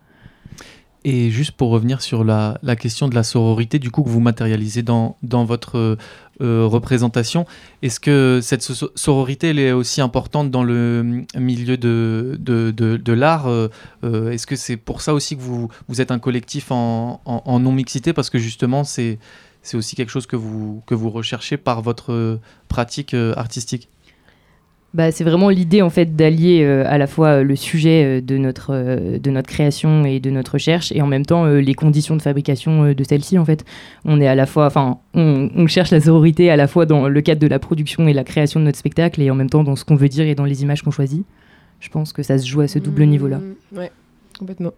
Et 1.05 1.31
juste 1.31 1.53
pour 1.53 1.71
revenir 1.71 2.01
sur 2.01 2.23
la, 2.23 2.59
question 2.79 3.09
de 3.09 3.15
la 3.15 3.25
sororité, 3.25 3.81
du 3.81 3.91
coup, 3.91 4.05
que 4.05 4.09
vous 4.09 4.21
matérialisez 4.21 4.83
dans, 4.83 5.17
votre 5.23 5.77
euh, 5.77 5.97
euh, 6.41 6.65
représentation, 6.67 7.45
est-ce 7.83 7.99
que 7.99 8.39
cette 8.41 8.63
so- 8.63 8.91
sororité, 8.95 9.49
elle 9.49 9.59
est 9.59 9.73
aussi 9.73 10.01
importante 10.01 10.51
dans 10.53 10.63
le 10.63 11.25
milieu 11.37 11.77
de, 11.77 13.13
l'art 13.13 13.49
euh, 13.49 13.69
euh, 14.05 14.31
Est-ce 14.31 14.47
que 14.47 14.55
c'est 14.55 14.77
pour 14.77 15.01
ça 15.01 15.13
aussi 15.13 15.37
que 15.37 15.43
vous, 15.43 15.69
êtes 15.99 16.13
un 16.13 16.21
collectif 16.21 16.71
en, 16.71 17.21
non-mixité? 17.61 18.13
Parce 18.13 18.31
que 18.31 18.39
justement, 18.39 18.85
c'est, 18.85 19.19
aussi 19.75 19.97
quelque 19.97 20.11
chose 20.11 20.27
que 20.27 20.37
vous, 20.37 20.83
recherchez 21.11 21.57
par 21.57 21.83
votre 21.83 22.13
euh, 22.13 22.41
pratique 22.69 23.15
euh, 23.15 23.35
artistique. 23.37 23.89
Bah, 24.95 25.11
c'est 25.11 25.25
vraiment 25.25 25.49
l'idée 25.49 25.81
en 25.81 25.89
fait 25.89 26.17
d'allier 26.17 26.63
euh, 26.65 26.85
à 26.87 26.99
la 26.99 27.07
fois 27.07 27.29
euh, 27.29 27.43
le 27.45 27.57
sujet 27.57 28.05
euh, 28.05 28.21
de 28.21 28.37
notre 28.37 28.75
euh, 28.75 29.19
de 29.19 29.31
notre 29.31 29.49
création 29.49 30.05
et 30.05 30.21
de 30.21 30.29
notre 30.29 30.53
recherche 30.53 30.93
et 30.93 31.01
en 31.01 31.07
même 31.07 31.25
temps 31.25 31.47
euh, 31.47 31.61
les 31.61 31.73
conditions 31.73 32.15
de 32.15 32.21
fabrication 32.21 32.93
de 32.93 33.05
celle-ci 33.05 33.39
en 33.39 33.45
fait. 33.47 33.65
On 34.05 34.21
est 34.21 34.27
à 34.29 34.35
la 34.35 34.45
fois, 34.45 34.67
enfin, 34.67 34.99
on, 35.15 35.49
on 35.57 35.67
cherche 35.67 35.91
la 35.93 36.01
sororité 36.03 36.51
à 36.51 36.57
la 36.57 36.67
fois 36.69 36.85
dans 36.85 37.09
le 37.09 37.21
cadre 37.23 37.41
de 37.41 37.47
la 37.47 37.59
production 37.59 38.07
et 38.07 38.13
la 38.13 38.23
création 38.25 38.61
de 38.61 38.67
notre 38.67 38.77
spectacle 38.79 39.23
et 39.23 39.31
en 39.31 39.35
même 39.35 39.49
temps 39.49 39.65
dans 39.65 39.77
ce 39.77 39.87
qu'on 39.87 39.97
veut 39.97 40.11
dire 40.11 40.27
et 40.27 40.35
dans 40.35 40.45
les 40.45 40.63
images 40.63 40.83
qu'on 40.83 40.91
choisit. 40.91 41.25
Je 41.81 41.89
pense 41.89 42.13
que 42.13 42.23
ça 42.23 42.37
se 42.37 42.47
joue 42.47 42.61
à 42.61 42.69
ce 42.69 42.79
double 42.79 43.05
Mmh, 43.05 43.09
niveau-là. 43.09 43.41
Ouais, 43.75 43.91
complètement. 44.39 44.73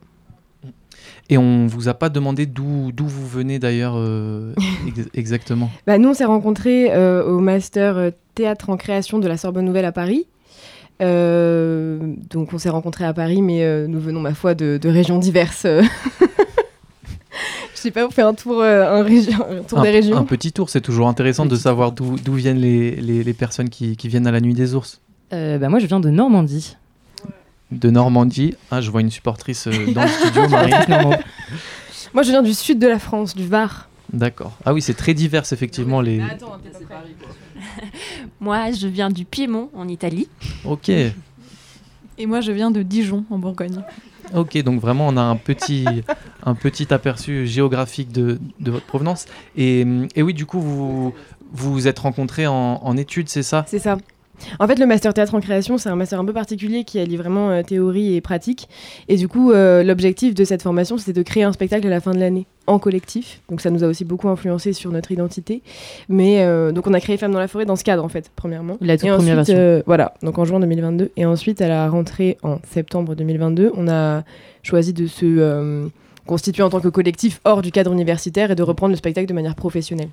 Et 1.30 1.38
on 1.38 1.66
vous 1.66 1.88
a 1.88 1.94
pas 1.94 2.10
demandé 2.10 2.44
d'où, 2.46 2.92
d'où 2.92 3.06
vous 3.06 3.26
venez 3.26 3.58
d'ailleurs 3.58 3.94
euh, 3.96 4.52
ex- 4.86 5.08
exactement 5.14 5.70
Bah, 5.86 5.96
nous, 5.98 6.10
on 6.10 6.14
s'est 6.14 6.24
rencontrés 6.26 6.92
euh, 6.92 7.24
au 7.24 7.40
master 7.40 7.96
euh, 7.96 8.10
théâtre 8.34 8.68
en 8.70 8.76
création 8.76 9.18
de 9.18 9.26
la 9.28 9.36
Sorbonne 9.38 9.64
Nouvelle 9.64 9.86
à 9.86 9.92
Paris. 9.92 10.26
Euh, 11.02 11.98
donc, 12.30 12.52
on 12.52 12.58
s'est 12.58 12.68
rencontrés 12.68 13.04
à 13.04 13.12
Paris, 13.14 13.42
mais 13.42 13.64
euh, 13.64 13.86
nous 13.86 14.00
venons, 14.00 14.20
ma 14.20 14.34
foi, 14.34 14.54
de, 14.54 14.78
de 14.80 14.88
régions 14.88 15.18
diverses. 15.18 15.66
Je 17.74 17.80
sais 17.80 17.90
pas, 17.90 18.06
on 18.06 18.10
fait 18.10 18.22
un 18.22 18.32
tour, 18.34 18.60
euh, 18.62 18.86
un 18.98 19.02
région, 19.02 19.38
un 19.50 19.62
tour 19.62 19.78
un, 19.80 19.82
des 19.82 19.90
régions. 19.90 20.16
un 20.16 20.24
petit 20.24 20.52
tour, 20.52 20.70
c'est 20.70 20.80
toujours 20.80 21.08
intéressant 21.08 21.44
de 21.46 21.56
savoir 21.56 21.92
d'où, 21.92 22.16
d'où 22.24 22.32
viennent 22.34 22.58
les, 22.60 22.92
les, 22.96 23.22
les 23.22 23.32
personnes 23.34 23.68
qui, 23.68 23.96
qui 23.96 24.08
viennent 24.08 24.26
à 24.26 24.30
la 24.32 24.40
nuit 24.40 24.54
des 24.54 24.74
ours. 24.74 25.00
Euh, 25.32 25.58
bah, 25.58 25.68
moi, 25.68 25.80
je 25.80 25.86
viens 25.86 26.00
de 26.00 26.08
Normandie. 26.10 26.76
De 27.78 27.90
Normandie. 27.90 28.54
Ah, 28.70 28.80
je 28.80 28.90
vois 28.90 29.00
une 29.00 29.10
supportrice 29.10 29.66
euh, 29.66 29.92
dans 29.92 30.02
le 30.02 30.08
studio. 30.20 30.42
Moi, 32.12 32.22
je 32.22 32.30
viens 32.30 32.42
du 32.42 32.54
sud 32.54 32.78
de 32.78 32.86
la 32.86 32.98
France, 32.98 33.34
du 33.34 33.46
Var. 33.46 33.88
D'accord. 34.12 34.52
Ah 34.64 34.72
oui, 34.72 34.82
c'est 34.82 34.94
très 34.94 35.14
divers, 35.14 35.52
effectivement. 35.52 36.00
Les... 36.00 36.20
Moi, 38.40 38.70
je 38.72 38.86
viens 38.86 39.10
du 39.10 39.24
Piémont, 39.24 39.70
en 39.74 39.88
Italie. 39.88 40.28
Ok. 40.64 40.88
Et 40.88 42.26
moi, 42.26 42.40
je 42.40 42.52
viens 42.52 42.70
de 42.70 42.82
Dijon, 42.82 43.24
en 43.30 43.38
Bourgogne. 43.38 43.82
Ok, 44.34 44.56
donc 44.62 44.80
vraiment, 44.80 45.08
on 45.08 45.16
a 45.16 45.22
un 45.22 45.36
petit, 45.36 45.84
un 46.44 46.54
petit 46.54 46.94
aperçu 46.94 47.46
géographique 47.46 48.12
de, 48.12 48.38
de 48.60 48.70
votre 48.70 48.86
provenance. 48.86 49.26
Et, 49.56 49.84
et 50.14 50.22
oui, 50.22 50.32
du 50.32 50.46
coup, 50.46 50.60
vous 50.60 51.12
vous 51.54 51.72
vous 51.72 51.88
êtes 51.88 52.00
rencontrés 52.00 52.46
en, 52.46 52.80
en 52.82 52.96
études, 52.96 53.28
c'est 53.28 53.44
ça? 53.44 53.64
C'est 53.68 53.78
ça. 53.78 53.96
En 54.58 54.66
fait, 54.66 54.78
le 54.78 54.86
master 54.86 55.14
théâtre 55.14 55.34
en 55.34 55.40
création, 55.40 55.78
c'est 55.78 55.88
un 55.88 55.96
master 55.96 56.20
un 56.20 56.24
peu 56.24 56.32
particulier 56.32 56.84
qui 56.84 56.98
allie 56.98 57.16
vraiment 57.16 57.50
euh, 57.50 57.62
théorie 57.62 58.14
et 58.14 58.20
pratique. 58.20 58.68
Et 59.08 59.16
du 59.16 59.28
coup, 59.28 59.52
euh, 59.52 59.82
l'objectif 59.82 60.34
de 60.34 60.44
cette 60.44 60.62
formation, 60.62 60.98
c'était 60.98 61.12
de 61.12 61.22
créer 61.22 61.42
un 61.44 61.52
spectacle 61.52 61.86
à 61.86 61.90
la 61.90 62.00
fin 62.00 62.12
de 62.12 62.18
l'année 62.18 62.46
en 62.66 62.78
collectif. 62.78 63.40
Donc 63.50 63.60
ça 63.60 63.70
nous 63.70 63.84
a 63.84 63.86
aussi 63.86 64.04
beaucoup 64.04 64.28
influencé 64.28 64.72
sur 64.72 64.90
notre 64.90 65.12
identité. 65.12 65.62
Mais 66.08 66.42
euh, 66.42 66.72
donc 66.72 66.86
on 66.86 66.94
a 66.94 67.00
créé 67.00 67.16
Femmes 67.16 67.32
dans 67.32 67.38
la 67.38 67.48
forêt 67.48 67.66
dans 67.66 67.76
ce 67.76 67.84
cadre, 67.84 68.04
en 68.04 68.08
fait, 68.08 68.30
premièrement. 68.34 68.76
La 68.80 68.96
toute 68.96 69.08
Et 69.08 69.12
première 69.12 69.36
version. 69.36 69.82
voilà, 69.86 70.14
donc 70.22 70.38
en 70.38 70.44
juin 70.44 70.60
2022. 70.60 71.12
Et 71.16 71.26
ensuite, 71.26 71.60
à 71.60 71.68
la 71.68 71.88
rentrée 71.88 72.38
en 72.42 72.58
septembre 72.70 73.14
2022, 73.14 73.72
on 73.76 73.88
a 73.88 74.24
choisi 74.62 74.92
de 74.92 75.06
se 75.06 75.88
constituer 76.26 76.62
en 76.62 76.70
tant 76.70 76.80
que 76.80 76.88
collectif 76.88 77.40
hors 77.44 77.62
du 77.62 77.70
cadre 77.70 77.92
universitaire 77.92 78.50
et 78.50 78.54
de 78.54 78.62
reprendre 78.62 78.92
le 78.92 78.96
spectacle 78.96 79.28
de 79.28 79.34
manière 79.34 79.54
professionnelle. 79.54 80.08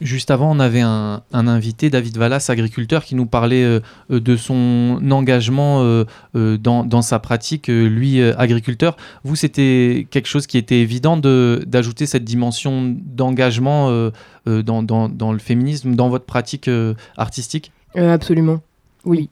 Juste 0.00 0.30
avant, 0.30 0.50
on 0.50 0.60
avait 0.60 0.80
un, 0.80 1.22
invité, 1.32 1.90
David 1.90 2.16
Vallas, 2.16 2.46
agriculteur, 2.48 3.04
qui 3.04 3.14
nous 3.14 3.26
parlait 3.26 3.62
euh, 3.64 3.80
de 4.08 4.36
son 4.36 4.98
engagement 5.10 5.82
euh, 5.82 6.04
euh, 6.36 6.56
dans, 6.56 7.02
sa 7.02 7.18
pratique, 7.18 7.68
lui, 7.68 8.22
agriculteur. 8.22 8.96
Vous, 9.24 9.36
c'était 9.36 10.06
quelque 10.10 10.26
chose 10.26 10.46
qui 10.46 10.56
était 10.56 10.80
évident 10.80 11.16
de- 11.16 11.62
d'ajouter 11.66 12.06
cette 12.06 12.24
dimension 12.24 12.96
d'engagement 13.04 14.10
dans, 14.46 15.32
le 15.32 15.38
féminisme, 15.38 15.94
dans 15.94 16.08
votre 16.08 16.24
pratique 16.24 16.70
artistique? 17.16 17.72
Absolument. 17.94 18.60
Oui. 19.04 19.28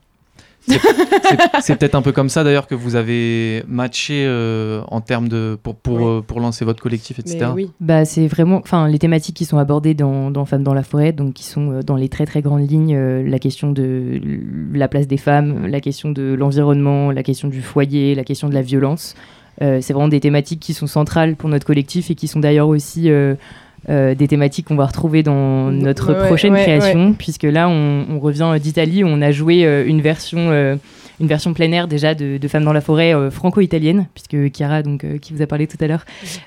C'est 1.61 1.77
peut-être 1.77 1.95
un 1.95 2.03
peu 2.03 2.13
comme 2.13 2.29
ça 2.29 2.45
d'ailleurs 2.45 2.67
que 2.67 2.75
vous 2.75 2.97
avez 2.97 3.63
matché 3.69 4.25
euh, 4.27 4.83
en 4.89 5.01
termes 5.01 5.29
de 5.29 5.59
pour 5.63 5.77
pour, 5.77 5.97
Oui. 5.97 6.05
euh, 6.05 6.21
pour 6.21 6.41
lancer 6.41 6.65
votre 6.65 6.83
collectif, 6.83 7.19
etc. 7.19 7.39
Mais 7.41 7.47
oui. 7.65 7.71
Bah, 7.81 8.05
c'est 8.05 8.27
vraiment, 8.27 8.59
enfin, 8.59 8.89
les 8.89 8.99
thématiques 8.99 9.37
qui 9.37 9.45
sont 9.45 9.59
abordées 9.59 9.95
dans, 9.95 10.31
dans 10.31 10.45
Femmes 10.45 10.63
dans 10.63 10.75
la 10.75 10.83
forêt, 10.83 11.13
donc 11.13 11.35
qui 11.35 11.45
sont 11.45 11.71
euh, 11.73 11.83
dans 11.83 11.97
les 11.97 12.09
très 12.09 12.27
très 12.27 12.43
grandes 12.43 12.69
lignes, 12.71 12.95
euh, 12.97 13.23
la 13.29 13.39
question 13.39 13.73
de 13.73 14.21
la 14.73 14.89
place 14.89 15.07
des 15.07 15.17
femmes, 15.17 15.67
la 15.67 15.81
question 15.81 16.11
de 16.11 16.35
l'environnement, 16.35 17.11
la 17.11 17.23
question 17.23 17.49
du 17.49 17.63
foyer, 17.63 18.15
la 18.15 18.25
question 18.25 18.49
de 18.49 18.55
la 18.55 18.63
violence. 18.63 19.15
Euh, 19.61 19.81
c'est 19.81 19.93
vraiment 19.93 20.09
des 20.09 20.21
thématiques 20.21 20.61
qui 20.61 20.73
sont 20.73 20.87
centrales 20.87 21.35
pour 21.35 21.49
notre 21.49 21.67
collectif 21.67 22.11
et 22.11 22.15
qui 22.15 22.29
sont 22.29 22.39
d'ailleurs 22.41 22.69
aussi 22.69 23.11
euh, 23.89 24.15
des 24.15 24.29
thématiques 24.29 24.67
qu'on 24.67 24.77
va 24.77 24.87
retrouver 24.87 25.23
dans 25.23 25.71
notre 25.71 26.13
Ouais, 26.13 26.27
prochaine 26.27 26.53
ouais, 26.55 26.63
création, 26.63 27.13
puisque 27.15 27.45
là 27.45 27.69
on, 27.69 28.07
on 28.11 28.19
revient 28.19 28.55
d'Italie, 28.61 29.03
on 29.05 29.21
a 29.23 29.31
joué 29.33 29.65
euh, 29.65 29.87
une 29.87 30.01
version. 30.01 30.39
euh, 30.51 30.77
une 31.21 31.27
version 31.27 31.53
plein 31.53 31.73
air 31.73 31.89
déjà 31.89 32.15
de, 32.15 32.39
de 32.39 32.47
Femmes 32.49 32.63
dans 32.63 32.73
la 32.73 32.81
forêt 32.81 33.13
franco-italienne, 33.33 34.07
puisque 34.15 34.55
Chiara, 34.57 34.85
donc, 34.85 35.05
qui 35.21 35.33
vous 35.33 35.43
a 35.43 35.49
parlé 35.49 35.67
tout 35.67 35.77
à 35.81 35.89
l'heure, 35.89 36.05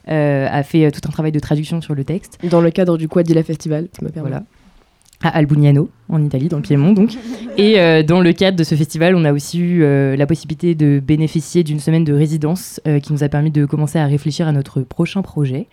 a 0.07 0.63
fait 0.63 0.89
tout 0.91 1.01
un 1.05 1.11
travail 1.11 1.33
de 1.33 1.39
traduction 1.39 1.81
sur 1.81 1.93
le 1.93 2.05
texte. 2.05 2.37
Dans 2.49 2.61
le 2.61 2.71
cadre 2.71 2.97
du 2.97 3.09
Quadilla 3.09 3.43
Festival, 3.43 3.89
ça 3.91 4.05
me 4.05 4.09
permet. 4.11 4.29
Voilà. 4.29 4.45
À 5.23 5.29
Albugnano, 5.29 5.89
en 6.09 6.23
Italie, 6.23 6.47
dans 6.47 6.57
le 6.57 6.63
Piémont 6.63 6.93
donc. 6.93 7.15
Et 7.57 7.79
euh, 7.79 8.01
dans 8.01 8.21
le 8.21 8.33
cadre 8.33 8.57
de 8.57 8.63
ce 8.63 8.73
festival, 8.73 9.15
on 9.15 9.23
a 9.23 9.31
aussi 9.31 9.59
eu 9.59 9.83
euh, 9.83 10.15
la 10.15 10.25
possibilité 10.25 10.73
de 10.73 10.99
bénéficier 10.99 11.63
d'une 11.63 11.79
semaine 11.79 12.03
de 12.03 12.13
résidence 12.13 12.81
euh, 12.87 12.99
qui 12.99 13.13
nous 13.13 13.23
a 13.23 13.29
permis 13.29 13.51
de 13.51 13.65
commencer 13.65 13.99
à 13.99 14.07
réfléchir 14.07 14.47
à 14.47 14.51
notre 14.51 14.81
prochain 14.81 15.21
projet. 15.21 15.67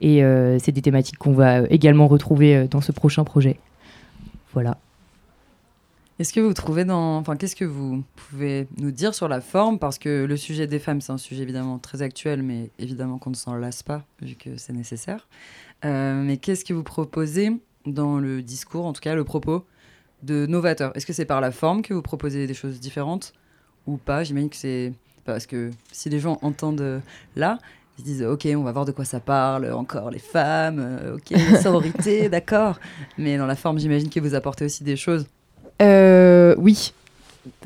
Et 0.00 0.22
c'est 0.60 0.70
des 0.70 0.82
thématiques 0.82 1.18
qu'on 1.18 1.32
va 1.32 1.62
également 1.70 2.06
retrouver 2.06 2.68
dans 2.68 2.80
ce 2.80 2.92
prochain 2.92 3.24
projet. 3.24 3.58
Voilà. 4.52 4.78
Est-ce 6.20 6.32
que 6.32 6.38
vous 6.40 6.54
trouvez 6.54 6.84
dans. 6.84 7.16
Enfin, 7.16 7.34
qu'est-ce 7.34 7.56
que 7.56 7.64
vous 7.64 8.04
pouvez 8.14 8.68
nous 8.78 8.92
dire 8.92 9.12
sur 9.12 9.26
la 9.26 9.40
forme? 9.40 9.80
Parce 9.80 9.98
que 9.98 10.24
le 10.24 10.36
sujet 10.36 10.68
des 10.68 10.78
femmes, 10.78 11.00
c'est 11.00 11.10
un 11.10 11.18
sujet 11.18 11.42
évidemment 11.42 11.78
très 11.78 12.02
actuel, 12.02 12.44
mais 12.44 12.70
évidemment 12.78 13.18
qu'on 13.18 13.30
ne 13.30 13.36
s'en 13.36 13.54
lasse 13.54 13.82
pas, 13.82 14.04
vu 14.22 14.36
que 14.36 14.56
c'est 14.56 14.72
nécessaire. 14.72 15.28
Mais 15.82 16.38
qu'est-ce 16.40 16.64
que 16.64 16.74
vous 16.74 16.84
proposez 16.84 17.52
dans 17.92 18.18
le 18.18 18.42
discours, 18.42 18.86
en 18.86 18.92
tout 18.92 19.00
cas 19.00 19.14
le 19.14 19.24
propos, 19.24 19.64
de 20.22 20.46
novateur 20.46 20.96
Est-ce 20.96 21.06
que 21.06 21.12
c'est 21.12 21.24
par 21.24 21.40
la 21.40 21.50
forme 21.50 21.82
que 21.82 21.94
vous 21.94 22.02
proposez 22.02 22.46
des 22.46 22.54
choses 22.54 22.80
différentes 22.80 23.32
ou 23.86 23.96
pas? 23.96 24.24
J'imagine 24.24 24.50
que 24.50 24.56
c'est. 24.56 24.92
Parce 25.24 25.46
que 25.46 25.70
si 25.92 26.08
les 26.08 26.20
gens 26.20 26.38
entendent 26.40 26.80
euh, 26.80 27.00
là, 27.36 27.58
ils 27.98 28.00
se 28.00 28.06
disent 28.06 28.22
Ok, 28.22 28.48
on 28.56 28.62
va 28.62 28.72
voir 28.72 28.84
de 28.84 28.92
quoi 28.92 29.04
ça 29.04 29.20
parle, 29.20 29.70
encore 29.72 30.10
les 30.10 30.18
femmes, 30.18 30.78
euh, 30.78 31.16
ok, 31.16 31.38
sororité, 31.62 32.28
d'accord. 32.28 32.78
Mais 33.18 33.36
dans 33.36 33.46
la 33.46 33.56
forme, 33.56 33.78
j'imagine 33.78 34.08
que 34.08 34.20
vous 34.20 34.34
apportez 34.34 34.64
aussi 34.64 34.84
des 34.84 34.96
choses. 34.96 35.26
Euh, 35.82 36.54
oui. 36.58 36.92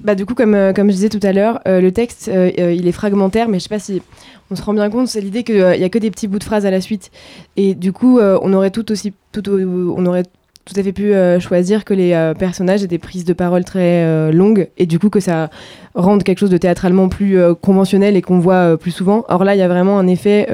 Bah, 0.03 0.15
du 0.15 0.27
coup, 0.27 0.35
comme, 0.35 0.55
euh, 0.55 0.73
comme 0.73 0.89
je 0.89 0.95
disais 0.95 1.09
tout 1.09 1.21
à 1.23 1.33
l'heure, 1.33 1.61
euh, 1.69 1.81
le 1.81 1.93
texte, 1.93 2.29
euh, 2.29 2.51
il 2.77 2.89
est 2.89 2.93
fragmentaire, 2.93 3.49
mais 3.49 3.59
je 3.59 3.65
sais 3.65 3.69
pas 3.69 3.79
si 3.79 4.03
on 4.51 4.57
se 4.57 4.63
rend 4.63 4.75
bien 4.75 4.91
compte, 4.91 5.09
c'est 5.09 5.21
l'idée 5.21 5.45
qu'il 5.45 5.57
n'y 5.57 5.85
a 5.85 5.89
que 5.89 5.99
des 5.99 6.11
petits 6.11 6.29
bouts 6.29 6.39
de 6.39 6.45
phrases 6.45 6.67
à 6.67 6.71
la 6.71 6.81
suite. 6.81 7.11
Et 7.57 7.75
du 7.75 7.93
coup, 7.93 8.21
on 8.21 8.53
aurait 8.53 8.71
tout 8.71 8.91
aussi, 8.93 9.15
tout, 9.33 9.43
on 9.49 10.05
aurait 10.05 10.25
tout 10.65 10.75
à 10.77 10.83
fait 10.83 10.93
pu 10.93 11.15
choisir 11.41 11.87
que 11.87 11.95
les 11.95 12.33
personnages 12.39 12.85
aient 12.85 12.89
des 12.89 12.99
prises 12.99 13.25
de 13.25 13.33
parole 13.33 13.65
très 13.65 14.31
longues, 14.31 14.69
et 14.77 14.85
du 14.85 14.99
coup 14.99 15.09
que 15.09 15.21
ça 15.21 15.49
rende 15.95 16.23
quelque 16.23 16.39
chose 16.39 16.51
de 16.51 16.59
théâtralement 16.59 17.09
plus 17.09 17.39
conventionnel 17.63 18.15
et 18.15 18.21
qu'on 18.21 18.41
voit 18.41 18.77
plus 18.77 18.91
souvent. 18.91 19.25
Or 19.29 19.45
là, 19.45 19.55
il 19.55 19.59
y 19.59 19.63
a 19.63 19.69
vraiment 19.69 19.99
un 19.99 20.07
effet 20.07 20.49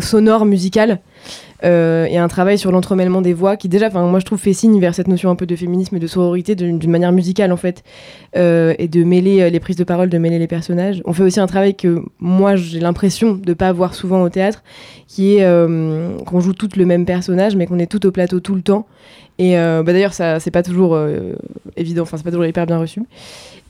sonore, 0.00 0.46
musical, 0.46 0.98
euh, 1.64 2.06
et 2.06 2.18
un 2.18 2.28
travail 2.28 2.58
sur 2.58 2.70
l'entremêlement 2.70 3.20
des 3.20 3.32
voix 3.32 3.56
qui 3.56 3.68
déjà, 3.68 3.90
moi 3.90 4.20
je 4.20 4.24
trouve 4.24 4.38
fait 4.38 4.52
signe 4.52 4.78
vers 4.80 4.94
cette 4.94 5.08
notion 5.08 5.30
un 5.30 5.34
peu 5.34 5.46
de 5.46 5.56
féminisme 5.56 5.96
et 5.96 5.98
de 5.98 6.06
sororité 6.06 6.54
d'une 6.54 6.90
manière 6.90 7.12
musicale 7.12 7.52
en 7.52 7.56
fait, 7.56 7.82
euh, 8.36 8.74
et 8.78 8.88
de 8.88 9.02
mêler 9.02 9.40
euh, 9.40 9.50
les 9.50 9.60
prises 9.60 9.76
de 9.76 9.84
parole, 9.84 10.08
de 10.08 10.18
mêler 10.18 10.38
les 10.38 10.46
personnages. 10.46 11.02
On 11.04 11.12
fait 11.12 11.22
aussi 11.22 11.40
un 11.40 11.46
travail 11.46 11.74
que 11.74 12.02
moi 12.20 12.56
j'ai 12.56 12.80
l'impression 12.80 13.34
de 13.34 13.54
pas 13.54 13.72
voir 13.72 13.94
souvent 13.94 14.22
au 14.22 14.28
théâtre, 14.28 14.62
qui 15.06 15.36
est 15.36 15.48
qu'on 16.26 16.40
joue 16.40 16.52
toutes 16.52 16.76
le 16.76 16.84
même 16.84 17.04
personnage, 17.04 17.56
mais 17.56 17.66
qu'on 17.66 17.78
est 17.78 17.90
tout 17.90 18.04
au 18.06 18.10
plateau 18.10 18.40
tout 18.40 18.54
le 18.54 18.62
temps. 18.62 18.86
Et 19.38 19.54
bah, 19.54 19.82
d'ailleurs 19.84 20.14
ça 20.14 20.40
c'est 20.40 20.50
pas 20.50 20.62
toujours 20.62 20.98
évident, 21.76 22.02
enfin 22.02 22.16
c'est 22.16 22.22
pas 22.24 22.30
toujours 22.30 22.46
hyper 22.46 22.66
bien 22.66 22.78
reçu. 22.78 23.02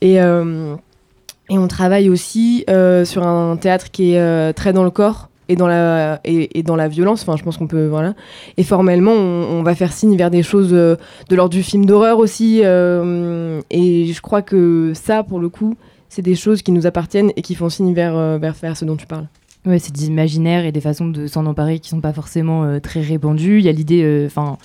Et 0.01 0.21
on 0.21 1.69
travaille 1.69 2.11
aussi 2.11 2.65
sur 3.05 3.27
un 3.27 3.57
théâtre 3.57 3.91
qui 3.91 4.15
est 4.15 4.53
très 4.55 4.73
dans 4.73 4.85
le 4.85 4.91
corps 4.91 5.29
et 5.49 5.57
dans 5.57 5.67
la 5.67 6.21
et, 6.25 6.63
dans 6.63 6.77
la 6.77 6.89
violence. 6.89 7.23
Enfin, 7.23 7.37
je 7.37 7.43
pense 7.43 7.57
qu'on 7.57 7.67
peut 7.67 7.87
voilà. 7.87 8.15
Et 8.57 8.63
formellement, 8.63 9.13
on, 9.13 9.63
va 9.63 9.75
faire 9.75 9.93
signe 9.93 10.17
vers 10.17 10.31
des 10.31 10.43
choses 10.43 10.73
euh, 10.73 10.97
de 11.29 11.37
l'ordre 11.37 11.55
du 11.55 11.63
film 11.63 11.87
d'horreur 11.87 12.19
aussi. 12.19 12.61
euh, 12.65 13.61
et 13.71 14.07
je 14.07 14.21
crois 14.21 14.43
que 14.43 14.93
ça, 14.95 15.23
pour 15.23 15.41
le 15.41 15.49
coup, 15.49 15.75
c'est 16.09 16.23
des 16.23 16.35
choses 16.35 16.63
qui 16.63 16.73
nous 16.73 16.87
appartiennent 16.87 17.33
et 17.37 17.43
qui 17.43 17.55
font 17.55 17.69
signe 17.69 17.95
vers 17.95 18.17
euh, 18.17 18.39
vers, 18.39 18.55
vers 18.55 18.77
ce 18.77 18.85
dont 18.85 18.97
tu 18.97 19.07
parles. 19.07 19.27
Ouais, 19.67 19.79
c'est 19.79 19.95
des 19.95 20.07
imaginaires 20.07 20.65
et 20.65 20.73
des 20.73 20.81
façons 20.81 21.09
de 21.09 21.27
s'en 21.27 21.45
emparer 21.47 21.79
qui 21.79 21.89
sont 21.89 22.01
pas 22.01 22.13
forcément 22.13 22.79
très 22.81 23.01
répandues. 23.01 23.59
Il 23.59 23.65
y 23.65 23.69
a 23.69 23.73
l'idée, 23.73 24.25
enfin, 24.27 24.57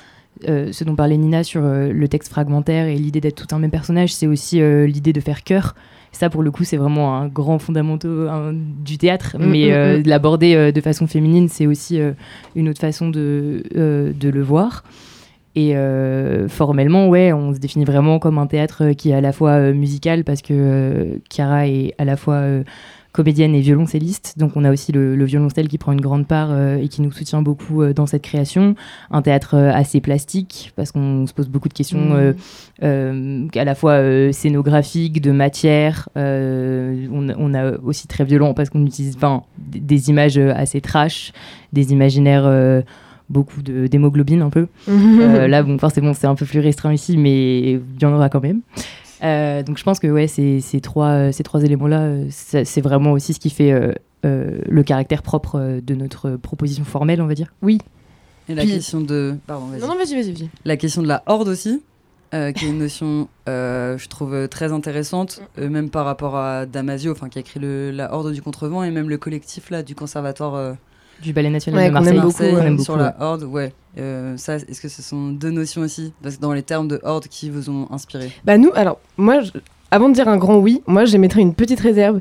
euh, 0.47 0.71
ce 0.71 0.83
dont 0.83 0.95
parlait 0.95 1.17
Nina 1.17 1.43
sur 1.43 1.61
euh, 1.63 1.91
le 1.91 2.07
texte 2.07 2.31
fragmentaire 2.31 2.87
et 2.87 2.95
l'idée 2.95 3.21
d'être 3.21 3.47
tout 3.47 3.55
un 3.55 3.59
même 3.59 3.71
personnage, 3.71 4.13
c'est 4.13 4.27
aussi 4.27 4.61
euh, 4.61 4.85
l'idée 4.85 5.13
de 5.13 5.19
faire 5.19 5.43
cœur. 5.43 5.75
Ça, 6.11 6.29
pour 6.29 6.43
le 6.43 6.51
coup, 6.51 6.63
c'est 6.63 6.77
vraiment 6.77 7.17
un 7.17 7.27
grand 7.27 7.57
fondamental 7.59 8.27
hein, 8.29 8.53
du 8.53 8.97
théâtre, 8.97 9.35
Mm, 9.39 9.45
mais 9.45 9.65
mm, 9.71 9.99
mm. 9.99 10.03
de 10.03 10.09
l'aborder 10.09 10.71
de 10.71 10.81
façon 10.81 11.07
féminine, 11.07 11.49
c'est 11.49 11.65
aussi 11.65 11.99
une 12.55 12.69
autre 12.69 12.79
façon 12.79 13.09
de, 13.09 13.63
de 13.73 14.29
le 14.29 14.41
voir. 14.41 14.83
Et 15.55 15.75
formellement, 16.49 17.09
ouais, 17.09 17.33
on 17.33 17.51
se 17.53 17.59
définit 17.59 17.85
vraiment 17.85 18.19
comme 18.19 18.37
un 18.37 18.45
théâtre 18.45 18.91
qui 18.91 19.09
est 19.09 19.15
à 19.15 19.21
la 19.21 19.31
fois 19.31 19.71
musical 19.71 20.23
parce 20.23 20.43
que 20.43 21.19
Chiara 21.31 21.67
est 21.67 21.95
à 21.97 22.05
la 22.05 22.15
fois 22.15 22.43
comédienne 23.13 23.55
et 23.55 23.61
violoncelliste. 23.61 24.33
Donc 24.37 24.51
on 24.55 24.65
a 24.65 24.71
aussi 24.71 24.91
le, 24.91 25.15
le 25.15 25.23
violoncelle 25.25 25.67
qui 25.69 25.77
prend 25.77 25.91
une 25.93 26.01
grande 26.01 26.27
part 26.27 26.49
euh, 26.51 26.75
et 26.77 26.89
qui 26.89 27.01
nous 27.01 27.11
soutient 27.11 27.41
beaucoup 27.41 27.81
euh, 27.81 27.93
dans 27.93 28.05
cette 28.07 28.23
création. 28.23 28.75
Un 29.11 29.21
théâtre 29.21 29.53
euh, 29.55 29.71
assez 29.71 30.01
plastique 30.01 30.73
parce 30.75 30.91
qu'on 30.91 31.25
se 31.27 31.33
pose 31.33 31.47
beaucoup 31.47 31.69
de 31.69 31.73
questions 31.73 31.99
Mm. 31.99 32.11
euh, 32.15 32.33
euh, 32.83 33.47
à 33.55 33.63
la 33.63 33.75
fois 33.75 34.01
scénographiques, 34.33 35.21
de 35.21 35.31
matière. 35.31 36.09
On, 36.15 37.27
on 37.37 37.53
a 37.53 37.77
aussi 37.83 38.07
très 38.07 38.25
violent 38.25 38.53
parce 38.53 38.69
qu'on 38.69 38.85
utilise 38.85 39.17
des, 39.57 40.09
images 40.09 40.37
assez 40.37 40.81
trash, 40.81 41.31
des 41.71 41.91
imaginaires... 41.93 42.49
beaucoup 43.29 43.61
de- 43.63 43.87
d'hémoglobine 43.87 44.41
un 44.41 44.49
peu. 44.49 44.67
Euh, 44.89 45.47
là, 45.47 45.63
bon, 45.63 45.77
forcément, 45.77 46.13
c'est 46.13 46.27
un 46.27 46.35
peu 46.35 46.45
plus 46.45 46.59
restreint 46.59 46.93
ici, 46.93 47.17
mais 47.17 47.71
il 47.73 47.81
y 48.01 48.05
en 48.05 48.13
aura 48.13 48.29
quand 48.29 48.41
même. 48.43 48.59
Euh, 49.23 49.63
donc, 49.63 49.77
je 49.77 49.83
pense 49.83 49.99
que 49.99 50.07
ouais, 50.07 50.27
ces, 50.27 50.59
ces 50.59 50.81
trois, 50.81 51.09
euh, 51.09 51.31
ces 51.31 51.43
trois 51.43 51.63
éléments-là, 51.63 52.01
euh, 52.01 52.25
c'est 52.29 52.81
vraiment 52.81 53.11
aussi 53.13 53.33
ce 53.33 53.39
qui 53.39 53.49
fait 53.49 53.71
euh, 53.71 53.93
euh, 54.25 54.59
le 54.67 54.83
caractère 54.83 55.21
propre 55.21 55.79
de 55.81 55.95
notre 55.95 56.31
proposition 56.31 56.83
formelle, 56.83 57.21
on 57.21 57.27
va 57.27 57.33
dire. 57.35 57.53
Et 58.49 58.55
la 58.55 58.63
Puis- 58.63 58.71
question 58.73 58.99
de. 59.01 59.35
Pardon, 59.47 59.67
vas-y. 59.67 59.79
non, 59.79 59.87
non, 59.87 59.95
vas-y, 59.95 60.15
vas-y, 60.15 60.33
vas-y. 60.33 60.49
La 60.65 60.75
question 60.77 61.01
de 61.01 61.07
la 61.07 61.23
horde 61.27 61.47
aussi, 61.47 61.81
euh, 62.33 62.51
qui 62.51 62.65
est 62.65 62.69
une 62.69 62.79
notion, 62.79 63.29
euh, 63.47 63.97
je 63.97 64.09
trouve, 64.09 64.47
très 64.49 64.73
intéressante, 64.73 65.41
euh, 65.59 65.69
même 65.69 65.89
par 65.89 66.03
rapport 66.05 66.35
à 66.35 66.65
Damasio, 66.65 67.11
enfin, 67.13 67.29
qui 67.29 67.37
a 67.37 67.41
écrit 67.41 67.59
le, 67.61 67.91
la 67.91 68.13
horde 68.13 68.31
du 68.33 68.41
contrevent, 68.41 68.83
et 68.83 68.91
même 68.91 69.07
le 69.09 69.17
collectif 69.17 69.69
là, 69.69 69.83
du 69.83 69.95
conservatoire 69.95 70.55
euh, 70.55 70.73
Du 71.23 71.33
Ballet 71.33 71.49
National 71.49 71.79
Ouais, 71.81 71.87
de 71.87 71.93
Marseille. 71.93 72.17
aime 72.17 72.71
beaucoup, 72.73 72.83
sur 72.83 72.97
la 72.97 73.15
horde, 73.19 73.43
ouais. 73.43 73.71
Euh, 73.97 74.35
ça, 74.37 74.55
est-ce 74.57 74.81
que 74.81 74.89
ce 74.89 75.01
sont 75.01 75.29
deux 75.29 75.51
notions 75.51 75.81
aussi 75.81 76.13
Parce 76.21 76.35
que 76.37 76.41
dans 76.41 76.51
les 76.53 76.63
termes 76.63 76.87
de 76.87 76.99
horde 77.03 77.27
qui 77.27 77.49
vous 77.49 77.69
ont 77.69 77.87
inspiré 77.91 78.29
Bah 78.43 78.57
nous, 78.57 78.71
alors 78.75 78.99
moi, 79.17 79.39
je- 79.41 79.51
avant 79.91 80.09
de 80.09 80.15
dire 80.15 80.27
un 80.27 80.37
grand 80.37 80.57
oui, 80.57 80.81
moi 80.87 81.05
j'émettrais 81.05 81.41
une 81.41 81.53
petite 81.53 81.79
réserve. 81.79 82.19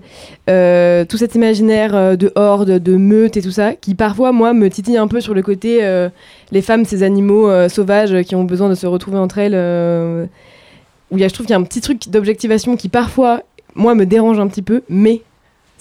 Euh, 0.50 1.04
tout 1.06 1.16
cet 1.16 1.34
imaginaire 1.34 1.94
euh, 1.94 2.16
de 2.16 2.30
horde, 2.34 2.70
de 2.78 2.96
meute 2.96 3.36
et 3.38 3.42
tout 3.42 3.50
ça, 3.50 3.72
qui 3.74 3.94
parfois 3.94 4.30
moi 4.32 4.52
me 4.52 4.68
titille 4.68 4.98
un 4.98 5.08
peu 5.08 5.20
sur 5.22 5.32
le 5.32 5.40
côté 5.42 5.78
euh, 5.82 6.10
les 6.50 6.60
femmes, 6.60 6.84
ces 6.84 7.02
animaux 7.02 7.48
euh, 7.48 7.68
sauvages 7.70 8.22
qui 8.24 8.34
ont 8.34 8.44
besoin 8.44 8.68
de 8.68 8.74
se 8.74 8.86
retrouver 8.86 9.16
entre 9.18 9.38
elles. 9.38 9.54
euh, 9.54 10.26
où 11.10 11.16
il 11.18 11.20
y 11.20 11.24
a, 11.24 11.28
je 11.28 11.34
trouve 11.34 11.46
qu'il 11.46 11.52
y 11.54 11.56
a 11.56 11.60
un 11.60 11.64
petit 11.64 11.80
truc 11.80 12.08
d'objectivation 12.10 12.76
qui 12.76 12.88
parfois 12.90 13.42
moi 13.74 13.94
me 13.94 14.04
dérange 14.04 14.38
un 14.38 14.48
petit 14.48 14.62
peu, 14.62 14.82
mais 14.90 15.22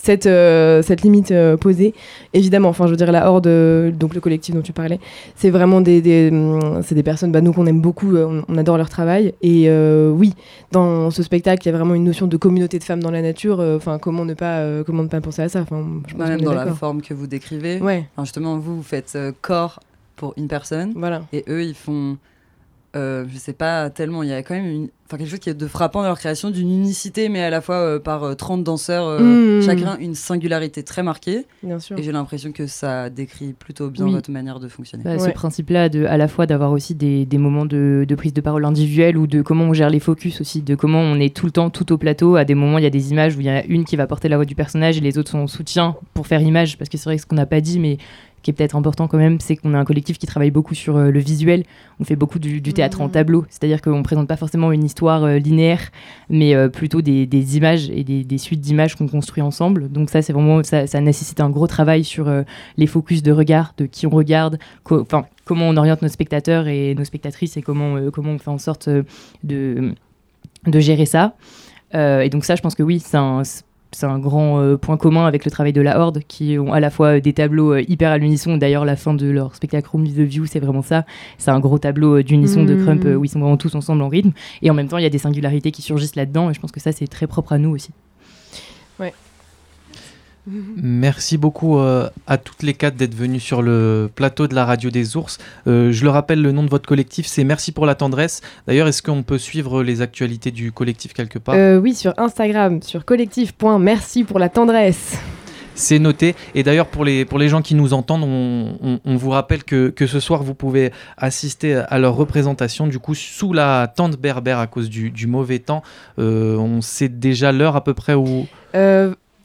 cette, 0.03 0.25
euh, 0.25 0.81
cette 0.81 1.03
limite 1.03 1.31
euh, 1.31 1.57
posée, 1.57 1.93
évidemment, 2.33 2.69
enfin 2.69 2.85
je 2.87 2.91
veux 2.91 2.97
dire 2.97 3.11
la 3.11 3.29
horde, 3.29 3.45
euh, 3.47 3.91
donc 3.91 4.15
le 4.15 4.21
collectif 4.21 4.55
dont 4.55 4.61
tu 4.61 4.73
parlais, 4.73 4.99
c'est 5.35 5.51
vraiment 5.51 5.79
des, 5.79 6.01
des, 6.01 6.29
hum, 6.31 6.81
c'est 6.81 6.95
des 6.95 7.03
personnes, 7.03 7.31
bah, 7.31 7.41
nous 7.41 7.53
qu'on 7.53 7.67
aime 7.67 7.81
beaucoup, 7.81 8.15
on, 8.15 8.43
on 8.47 8.57
adore 8.57 8.77
leur 8.77 8.89
travail, 8.89 9.33
et 9.43 9.69
oui, 10.11 10.33
dans 10.71 11.11
ce 11.11 11.21
spectacle, 11.23 11.61
il 11.67 11.71
y 11.71 11.73
a 11.73 11.77
vraiment 11.77 11.93
une 11.93 12.03
notion 12.03 12.25
de 12.27 12.37
communauté 12.37 12.79
de 12.79 12.83
femmes 12.83 13.01
dans 13.01 13.11
la 13.11 13.21
nature. 13.21 13.59
Enfin, 13.59 13.99
comment 13.99 14.25
ne 14.25 14.33
pas, 14.33 14.83
comment 14.85 15.03
ne 15.03 15.07
pas 15.07 15.21
penser 15.21 15.41
à 15.43 15.49
ça 15.49 15.61
Enfin, 15.61 15.85
je 16.07 16.13
pense 16.13 16.19
Bah, 16.19 16.29
Même 16.29 16.41
dans 16.41 16.53
la 16.53 16.67
forme 16.73 17.01
que 17.01 17.13
vous 17.13 17.27
décrivez. 17.27 17.79
Ouais, 17.79 18.05
Enfin, 18.15 18.25
justement, 18.25 18.57
vous, 18.57 18.77
vous 18.77 18.83
faites 18.83 19.17
corps 19.41 19.79
pour 20.15 20.33
une 20.37 20.47
personne, 20.47 20.93
voilà. 20.95 21.21
et 21.33 21.43
eux, 21.49 21.63
ils 21.63 21.75
font 21.75 22.17
euh, 22.95 23.25
je 23.31 23.37
sais 23.37 23.53
pas 23.53 23.89
tellement, 23.89 24.23
il 24.23 24.29
y 24.29 24.33
a 24.33 24.43
quand 24.43 24.53
même 24.53 24.65
une, 24.65 24.87
enfin, 25.07 25.17
quelque 25.17 25.29
chose 25.29 25.39
qui 25.39 25.49
est 25.49 25.53
de 25.53 25.67
frappant 25.67 26.01
dans 26.01 26.07
leur 26.07 26.17
création, 26.19 26.49
d'une 26.51 26.69
unicité, 26.71 27.29
mais 27.29 27.41
à 27.41 27.49
la 27.49 27.61
fois 27.61 27.75
euh, 27.75 27.99
par 27.99 28.23
euh, 28.23 28.33
30 28.35 28.63
danseurs, 28.63 29.05
euh, 29.07 29.19
Mmh. 29.21 29.61
chacun 29.63 29.97
une 29.99 30.15
singularité 30.15 30.83
très 30.83 31.03
marquée. 31.03 31.45
Bien 31.63 31.79
sûr. 31.79 31.97
Et 31.97 32.03
j'ai 32.03 32.11
l'impression 32.11 32.51
que 32.51 32.67
ça 32.67 33.09
décrit 33.09 33.53
plutôt 33.53 33.89
bien 33.89 34.05
Oui. 34.05 34.11
votre 34.13 34.31
manière 34.31 34.59
de 34.59 34.67
fonctionner. 34.67 35.03
Bah, 35.03 35.19
Ce 35.19 35.29
principe-là, 35.29 35.87
de, 35.89 36.05
à 36.05 36.17
la 36.17 36.27
fois 36.27 36.45
d'avoir 36.47 36.71
aussi 36.71 36.95
des, 36.95 37.25
des 37.25 37.37
moments 37.37 37.65
de, 37.65 38.05
de 38.07 38.15
prise 38.15 38.33
de 38.33 38.41
parole 38.41 38.65
individuelle 38.65 39.17
ou 39.17 39.27
de 39.27 39.41
comment 39.41 39.65
on 39.65 39.73
gère 39.73 39.89
les 39.89 39.99
focus 39.99 40.41
aussi, 40.41 40.61
de 40.61 40.75
comment 40.75 40.99
on 40.99 41.19
est 41.19 41.35
tout 41.35 41.45
le 41.45 41.51
temps 41.51 41.69
tout 41.69 41.91
au 41.93 41.97
plateau. 41.97 42.35
À 42.35 42.43
des 42.45 42.55
moments, 42.55 42.77
il 42.77 42.83
y 42.83 42.87
a 42.87 42.91
des 42.91 43.11
images 43.11 43.35
où 43.37 43.39
il 43.41 43.45
y 43.47 43.51
en 43.51 43.55
a 43.55 43.63
une 43.65 43.85
qui 43.85 43.95
va 43.95 44.07
porter 44.07 44.27
la 44.29 44.35
voix 44.37 44.45
du 44.45 44.55
personnage 44.55 44.97
et 44.97 45.01
les 45.01 45.17
autres 45.17 45.31
sont 45.31 45.39
en 45.39 45.47
soutien 45.47 45.95
pour 46.13 46.27
faire 46.27 46.41
image. 46.41 46.77
Parce 46.77 46.89
que 46.89 46.97
c'est 46.97 47.05
vrai 47.05 47.15
que 47.15 47.21
ce 47.21 47.25
qu'on 47.27 47.35
n'a 47.35 47.45
pas 47.45 47.61
dit, 47.61 47.79
mais 47.79 47.97
qui 48.41 48.49
est 48.51 48.53
peut-être 48.53 48.75
important 48.75 49.07
quand 49.07 49.17
même, 49.17 49.39
c'est 49.39 49.55
qu'on 49.55 49.73
a 49.73 49.77
un 49.79 49.85
collectif 49.85 50.17
qui 50.17 50.25
travaille 50.25 50.51
beaucoup 50.51 50.73
sur 50.73 50.97
euh, 50.97 51.11
le 51.11 51.19
visuel. 51.19 51.63
On 51.99 52.03
fait 52.03 52.15
beaucoup 52.15 52.39
du, 52.39 52.59
du 52.61 52.73
théâtre 52.73 53.01
en 53.01 53.05
Mhm. 53.05 53.11
tableau, 53.11 53.45
c'est-à-dire 53.49 53.81
qu'on 53.81 53.97
ne 53.99 54.03
présente 54.03 54.27
pas 54.27 54.37
forcément 54.37 54.71
une 54.71 54.83
histoire 54.83 55.23
euh, 55.23 55.37
linéaire, 55.37 55.91
mais 56.29 56.55
euh, 56.55 56.67
plutôt 56.69 57.01
des, 57.01 57.25
des 57.27 57.57
images 57.57 57.89
et 57.89 58.03
des, 58.03 58.23
des 58.23 58.37
suites 58.37 58.61
d'images 58.61 58.95
qu'on 58.95 59.07
construit 59.07 59.43
ensemble. 59.43 59.89
Donc 59.91 60.09
ça, 60.09 60.21
c'est 60.21 60.33
vraiment, 60.33 60.63
ça, 60.63 60.87
ça 60.87 61.01
nécessite 61.01 61.39
un 61.39 61.49
gros 61.49 61.67
travail 61.67 62.03
sur 62.03 62.31
les 62.77 62.87
focus 62.87 63.21
de 63.21 63.31
regard, 63.31 63.73
de 63.77 63.85
qui 63.85 64.07
on 64.07 64.09
regarde, 64.09 64.57
co- 64.83 65.05
comment 65.45 65.69
on 65.69 65.77
oriente 65.77 66.01
nos 66.01 66.07
spectateurs 66.07 66.67
et 66.67 66.95
nos 66.95 67.03
spectatrices 67.03 67.57
et 67.57 67.61
comment, 67.61 67.97
comment 68.11 68.31
on 68.31 68.39
fait 68.39 68.49
en 68.49 68.57
sorte 68.57 68.89
de, 69.43 69.93
de 70.65 70.79
gérer 70.79 71.05
ça. 71.05 71.35
Et 71.93 72.29
donc 72.29 72.45
ça, 72.45 72.55
je 72.55 72.61
pense 72.61 72.75
que 72.75 72.83
oui, 72.83 72.99
c'est 72.99 73.17
un, 73.17 73.43
c'est 73.91 74.05
un 74.05 74.19
grand 74.19 74.59
euh, 74.59 74.77
point 74.77 74.97
commun 74.97 75.25
avec 75.25 75.45
le 75.45 75.51
travail 75.51 75.73
de 75.73 75.81
la 75.81 75.99
Horde, 75.99 76.21
qui 76.27 76.57
ont 76.57 76.73
à 76.73 76.79
la 76.79 76.89
fois 76.89 77.19
des 77.19 77.33
tableaux 77.33 77.73
euh, 77.73 77.83
hyper 77.87 78.11
à 78.11 78.17
l'unisson. 78.17 78.57
D'ailleurs, 78.57 78.85
la 78.85 78.95
fin 78.95 79.13
de 79.13 79.29
leur 79.29 79.55
spectacle 79.55 79.89
Room 79.89 80.07
the 80.07 80.19
View, 80.19 80.45
c'est 80.45 80.59
vraiment 80.59 80.81
ça. 80.81 81.05
C'est 81.37 81.51
un 81.51 81.59
gros 81.59 81.77
tableau 81.77 82.17
euh, 82.17 82.23
d'unisson 82.23 82.63
de. 82.63 82.75
Crump 82.81 83.05
euh, 83.05 83.15
où 83.15 83.25
ils 83.25 83.29
sont 83.29 83.39
vraiment 83.39 83.57
tous 83.57 83.75
ensemble 83.75 84.01
en 84.01 84.07
rythme. 84.07 84.31
Et 84.61 84.71
en 84.71 84.73
même 84.73 84.87
temps, 84.87 84.97
il 84.97 85.03
y 85.03 85.05
a 85.05 85.09
des 85.09 85.17
singularités 85.17 85.71
qui 85.71 85.81
surgissent 85.81 86.15
là-dedans. 86.15 86.49
Et 86.49 86.53
je 86.53 86.59
pense 86.59 86.71
que 86.71 86.79
ça, 86.79 86.91
c'est 86.91 87.07
très 87.07 87.27
propre 87.27 87.53
à 87.53 87.57
nous 87.57 87.69
aussi. 87.69 87.91
Merci 90.47 91.37
beaucoup 91.37 91.77
euh, 91.77 92.09
à 92.27 92.37
toutes 92.37 92.63
les 92.63 92.73
quatre 92.73 92.95
d'être 92.95 93.13
venues 93.15 93.39
sur 93.39 93.61
le 93.61 94.09
plateau 94.13 94.47
de 94.47 94.55
la 94.55 94.65
radio 94.65 94.89
des 94.89 95.15
ours. 95.17 95.37
Euh, 95.67 95.91
je 95.91 96.03
le 96.03 96.09
rappelle, 96.09 96.41
le 96.41 96.51
nom 96.51 96.63
de 96.63 96.69
votre 96.69 96.87
collectif, 96.87 97.25
c'est 97.27 97.43
Merci 97.43 97.71
pour 97.71 97.85
la 97.85 97.95
tendresse. 97.95 98.41
D'ailleurs, 98.67 98.87
est-ce 98.87 99.01
qu'on 99.03 99.23
peut 99.23 99.37
suivre 99.37 99.83
les 99.83 100.01
actualités 100.01 100.51
du 100.51 100.71
collectif 100.71 101.13
quelque 101.13 101.37
part? 101.39 101.55
Euh, 101.55 101.77
oui, 101.77 101.93
sur 101.93 102.13
Instagram, 102.17 102.81
sur 102.81 103.05
collectif.merci 103.05 104.23
pour 104.23 104.39
la 104.39 104.49
tendresse. 104.49 105.17
C'est 105.73 105.99
noté. 105.99 106.35
Et 106.53 106.63
d'ailleurs, 106.63 106.87
pour 106.87 107.05
les, 107.05 107.23
pour 107.23 107.39
les 107.39 107.47
gens 107.47 107.61
qui 107.61 107.75
nous 107.75 107.93
entendent, 107.93 108.23
on, 108.25 108.77
on- 108.83 108.99
on 109.05 109.15
vous 109.15 109.29
rappelle 109.29 109.63
que, 109.63 109.89
que 109.89 110.05
ce 110.05 110.19
soir, 110.19 110.43
vous 110.43 110.53
pouvez 110.53 110.91
assister 111.17 111.75
à 111.75 111.97
leur 111.97 112.15
représentation, 112.15 112.87
du 112.87 112.99
coup, 112.99 113.15
sous 113.15 113.53
la 113.53 113.87
tente 113.87 114.17
berbère 114.17 114.59
à 114.59 114.67
cause 114.67 114.89
du, 114.89 115.11
du 115.11 115.27
mauvais 115.27 115.59
temps. 115.59 115.81
On 116.17 116.81
sait 116.81 117.09
déjà 117.09 117.51
l'heure 117.51 117.75
à 117.75 117.83
peu 117.83 117.93
près 117.93 118.13
où... 118.15 118.47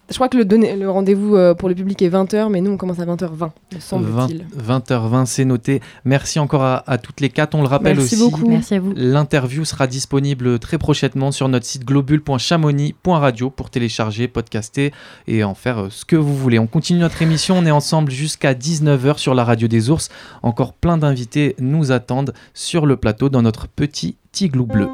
Je 0.09 0.15
crois 0.15 0.29
que 0.29 0.37
le, 0.37 0.45
le 0.45 0.89
rendez-vous 0.91 1.35
euh, 1.35 1.55
pour 1.55 1.69
le 1.69 1.75
public 1.75 2.01
est 2.01 2.09
20h, 2.09 2.49
mais 2.49 2.61
nous 2.61 2.71
on 2.71 2.77
commence 2.77 3.01
à 3.01 3.05
20h20, 3.07 3.27
me 3.27 3.49
20, 3.73 3.81
semble-t-il. 3.81 4.47
20h20, 4.57 5.27
c'est 5.27 5.45
noté. 5.45 5.81
Merci 6.05 6.39
encore 6.39 6.63
à, 6.63 6.85
à 6.89 6.97
toutes 6.99 7.21
les 7.21 7.29
quatre. 7.29 7.57
On 7.57 7.63
le 7.63 7.67
rappelle 7.69 7.97
Merci 7.97 8.15
aussi. 8.15 8.23
beaucoup. 8.31 8.49
Merci 8.49 8.77
à 8.77 8.81
vous. 8.81 8.93
L'interview 8.95 9.65
sera 9.65 9.89
disponible 9.89 10.61
très 10.61 10.79
prochainement 10.79 11.33
sur 11.33 11.49
notre 11.49 11.67
site 11.67 11.85
globule.chamonix.radio 11.85 13.51
pour 13.51 13.71
télécharger, 13.71 14.29
podcaster 14.29 14.93
et 15.27 15.43
en 15.43 15.55
faire 15.55 15.79
euh, 15.85 15.89
ce 15.91 16.05
que 16.05 16.17
vous 16.17 16.37
voulez. 16.37 16.59
On 16.61 16.69
continue 16.69 17.01
notre 17.01 17.21
émission, 17.23 17.59
on 17.59 17.67
est 17.67 17.71
ensemble 17.73 18.13
jusqu'à 18.13 18.55
19h 18.55 19.19
sur 19.19 19.35
la 19.35 19.43
radio 19.45 19.67
des 19.67 19.91
ours. 19.91 20.09
Encore 20.45 20.73
plein 20.73 20.99
d'invités 20.99 21.57
nous 21.59 21.91
attendent 21.91 22.33
sur 22.55 22.87
le 22.87 22.97
plateau 22.97 23.29
dans 23.29 23.43
notre 23.43 23.67
petit 23.67 24.17
igloo 24.41 24.67
bleu. 24.67 24.89